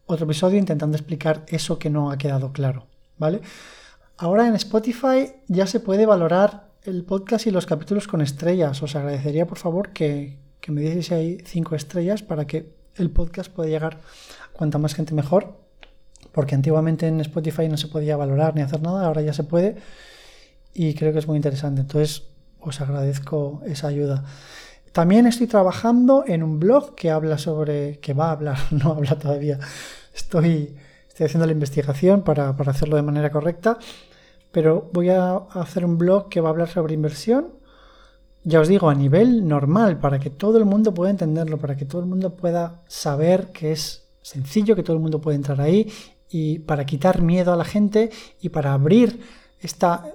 otro 0.05 0.25
episodio 0.25 0.59
intentando 0.59 0.97
explicar 0.97 1.45
eso 1.47 1.79
que 1.79 1.89
no 1.89 2.11
ha 2.11 2.17
quedado 2.17 2.51
claro, 2.51 2.87
¿vale? 3.17 3.41
Ahora 4.17 4.47
en 4.47 4.55
Spotify 4.55 5.33
ya 5.47 5.65
se 5.67 5.79
puede 5.79 6.05
valorar 6.05 6.70
el 6.83 7.03
podcast 7.03 7.47
y 7.47 7.51
los 7.51 7.65
capítulos 7.65 8.07
con 8.07 8.21
estrellas. 8.21 8.81
Os 8.81 8.95
agradecería 8.95 9.45
por 9.45 9.57
favor 9.57 9.89
que, 9.89 10.37
que 10.59 10.71
me 10.71 10.81
dieseis 10.81 11.11
ahí 11.11 11.37
cinco 11.45 11.75
estrellas 11.75 12.23
para 12.23 12.45
que 12.45 12.73
el 12.95 13.11
podcast 13.11 13.51
pueda 13.51 13.69
llegar 13.69 13.95
a 13.95 14.53
cuanta 14.53 14.77
más 14.77 14.95
gente 14.95 15.13
mejor 15.13 15.61
porque 16.31 16.55
antiguamente 16.55 17.07
en 17.07 17.19
Spotify 17.21 17.67
no 17.67 17.77
se 17.77 17.87
podía 17.87 18.15
valorar 18.17 18.55
ni 18.55 18.61
hacer 18.61 18.81
nada, 18.81 19.05
ahora 19.05 19.21
ya 19.21 19.33
se 19.33 19.43
puede 19.43 19.75
y 20.73 20.93
creo 20.93 21.11
que 21.11 21.19
es 21.19 21.27
muy 21.27 21.35
interesante. 21.35 21.81
Entonces 21.81 22.23
os 22.59 22.79
agradezco 22.81 23.61
esa 23.65 23.87
ayuda. 23.87 24.23
También 24.91 25.25
estoy 25.25 25.47
trabajando 25.47 26.23
en 26.27 26.43
un 26.43 26.59
blog 26.59 26.95
que 26.95 27.11
habla 27.11 27.37
sobre, 27.37 27.99
que 27.99 28.13
va 28.13 28.29
a 28.29 28.31
hablar, 28.31 28.57
no 28.71 28.91
habla 28.91 29.17
todavía. 29.17 29.59
Estoy, 30.13 30.75
estoy 31.07 31.25
haciendo 31.25 31.45
la 31.45 31.53
investigación 31.53 32.23
para, 32.23 32.55
para 32.55 32.71
hacerlo 32.71 32.95
de 32.95 33.01
manera 33.01 33.29
correcta, 33.31 33.77
pero 34.51 34.89
voy 34.93 35.09
a 35.09 35.35
hacer 35.53 35.85
un 35.85 35.97
blog 35.97 36.29
que 36.29 36.41
va 36.41 36.49
a 36.49 36.51
hablar 36.51 36.69
sobre 36.69 36.93
inversión 36.93 37.61
ya 38.43 38.59
os 38.59 38.67
digo, 38.67 38.89
a 38.89 38.95
nivel 38.95 39.47
normal, 39.47 39.99
para 39.99 40.19
que 40.19 40.31
todo 40.31 40.57
el 40.57 40.65
mundo 40.65 40.93
pueda 40.93 41.11
entenderlo, 41.11 41.59
para 41.59 41.75
que 41.75 41.85
todo 41.85 42.01
el 42.01 42.07
mundo 42.07 42.35
pueda 42.35 42.81
saber 42.87 43.51
que 43.51 43.71
es 43.71 44.07
sencillo, 44.21 44.75
que 44.75 44.83
todo 44.83 44.95
el 44.95 45.01
mundo 45.01 45.21
puede 45.21 45.35
entrar 45.35 45.61
ahí 45.61 45.91
y 46.29 46.59
para 46.59 46.85
quitar 46.85 47.21
miedo 47.21 47.53
a 47.53 47.55
la 47.55 47.65
gente 47.65 48.09
y 48.41 48.49
para 48.49 48.73
abrir 48.73 49.19
esta 49.59 50.05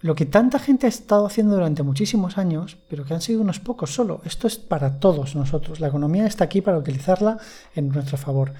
lo 0.00 0.14
que 0.14 0.26
tanta 0.26 0.58
gente 0.58 0.84
ha 0.84 0.90
estado 0.90 1.24
haciendo 1.24 1.54
durante 1.54 1.82
muchísimos 1.82 2.36
años, 2.36 2.76
pero 2.88 3.06
que 3.06 3.14
han 3.14 3.22
sido 3.22 3.40
unos 3.40 3.58
pocos 3.58 3.94
solo. 3.94 4.20
Esto 4.26 4.46
es 4.46 4.58
para 4.58 5.00
todos 5.00 5.34
nosotros. 5.34 5.80
La 5.80 5.88
economía 5.88 6.26
está 6.26 6.44
aquí 6.44 6.60
para 6.60 6.76
utilizarla 6.76 7.38
en 7.74 7.88
nuestro 7.88 8.18
favor. 8.18 8.52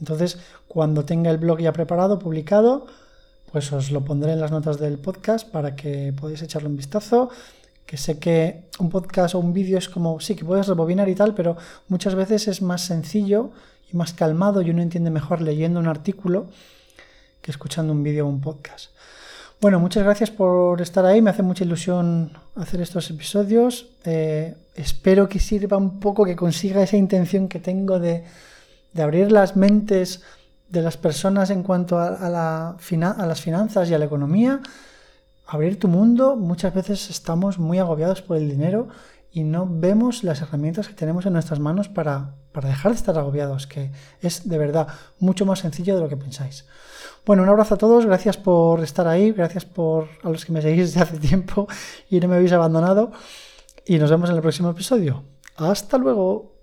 Entonces, 0.00 0.40
cuando 0.66 1.04
tenga 1.04 1.30
el 1.30 1.38
blog 1.38 1.60
ya 1.60 1.72
preparado, 1.72 2.18
publicado, 2.18 2.86
pues 3.52 3.72
os 3.72 3.90
lo 3.90 4.04
pondré 4.04 4.32
en 4.32 4.40
las 4.40 4.50
notas 4.50 4.78
del 4.78 4.98
podcast 4.98 5.48
para 5.48 5.74
que 5.74 6.12
podáis 6.18 6.42
echarle 6.42 6.68
un 6.68 6.76
vistazo. 6.76 7.30
Que 7.86 7.96
sé 7.96 8.18
que 8.18 8.68
un 8.78 8.88
podcast 8.88 9.34
o 9.34 9.40
un 9.40 9.52
vídeo 9.52 9.76
es 9.76 9.88
como, 9.88 10.20
sí, 10.20 10.36
que 10.36 10.44
puedes 10.44 10.68
rebobinar 10.68 11.08
y 11.08 11.16
tal, 11.16 11.34
pero 11.34 11.56
muchas 11.88 12.14
veces 12.14 12.46
es 12.46 12.62
más 12.62 12.82
sencillo 12.82 13.50
y 13.92 13.96
más 13.96 14.12
calmado 14.12 14.62
y 14.62 14.70
uno 14.70 14.82
entiende 14.82 15.10
mejor 15.10 15.40
leyendo 15.40 15.80
un 15.80 15.88
artículo 15.88 16.46
que 17.42 17.50
escuchando 17.50 17.92
un 17.92 18.02
vídeo 18.02 18.26
o 18.26 18.28
un 18.28 18.40
podcast. 18.40 18.90
Bueno, 19.60 19.78
muchas 19.78 20.04
gracias 20.04 20.30
por 20.30 20.80
estar 20.80 21.04
ahí, 21.04 21.20
me 21.20 21.28
hace 21.28 21.42
mucha 21.42 21.64
ilusión 21.64 22.32
hacer 22.54 22.80
estos 22.80 23.10
episodios. 23.10 23.88
Eh, 24.04 24.54
espero 24.74 25.28
que 25.28 25.38
sirva 25.38 25.76
un 25.76 26.00
poco, 26.00 26.24
que 26.24 26.34
consiga 26.34 26.82
esa 26.82 26.96
intención 26.96 27.46
que 27.46 27.58
tengo 27.58 27.98
de, 27.98 28.24
abrir 28.96 29.30
las 29.30 29.56
mentes 29.56 30.22
de 30.70 30.82
las 30.82 30.96
personas 30.96 31.50
en 31.50 31.62
cuanto 31.62 31.98
a, 31.98 32.28
la, 32.28 32.70
a 32.70 33.26
las 33.26 33.40
finanzas 33.40 33.90
y 33.90 33.94
a 33.94 33.98
la 33.98 34.04
economía. 34.04 34.60
Abrir 35.46 35.78
tu 35.78 35.88
mundo, 35.88 36.36
muchas 36.36 36.72
veces 36.72 37.10
estamos 37.10 37.58
muy 37.58 37.78
agobiados 37.78 38.22
por 38.22 38.36
el 38.36 38.48
dinero 38.48 38.88
y 39.32 39.44
no 39.44 39.66
vemos 39.68 40.24
las 40.24 40.40
herramientas 40.42 40.88
que 40.88 40.94
tenemos 40.94 41.26
en 41.26 41.32
nuestras 41.32 41.60
manos 41.60 41.88
para, 41.88 42.34
dejar 42.62 42.92
de 42.92 42.96
estar 42.96 43.18
agobiados, 43.18 43.66
que 43.66 43.90
es 44.20 44.48
de 44.48 44.58
verdad 44.58 44.88
mucho 45.18 45.46
más 45.46 45.60
sencillo 45.60 45.96
de 45.96 46.02
lo 46.02 46.08
que 46.08 46.16
pensáis. 46.16 46.66
Bueno, 47.26 47.42
un 47.42 47.48
abrazo 47.48 47.74
a 47.74 47.78
todos, 47.78 48.06
gracias 48.06 48.36
por 48.36 48.80
estar 48.82 49.06
ahí, 49.06 49.32
gracias 49.32 49.64
por 49.64 50.08
a 50.22 50.30
los 50.30 50.44
que 50.44 50.52
me 50.52 50.62
seguís 50.62 50.92
desde 50.94 51.00
hace 51.00 51.18
tiempo 51.18 51.68
y 52.08 52.20
no 52.20 52.28
me 52.28 52.36
habéis 52.36 52.52
abandonado 52.52 53.12
y 53.84 53.98
nos 53.98 54.10
vemos 54.10 54.30
en 54.30 54.36
el 54.36 54.42
próximo 54.42 54.70
episodio. 54.70 55.24
Hasta 55.56 55.98
luego. 55.98 56.59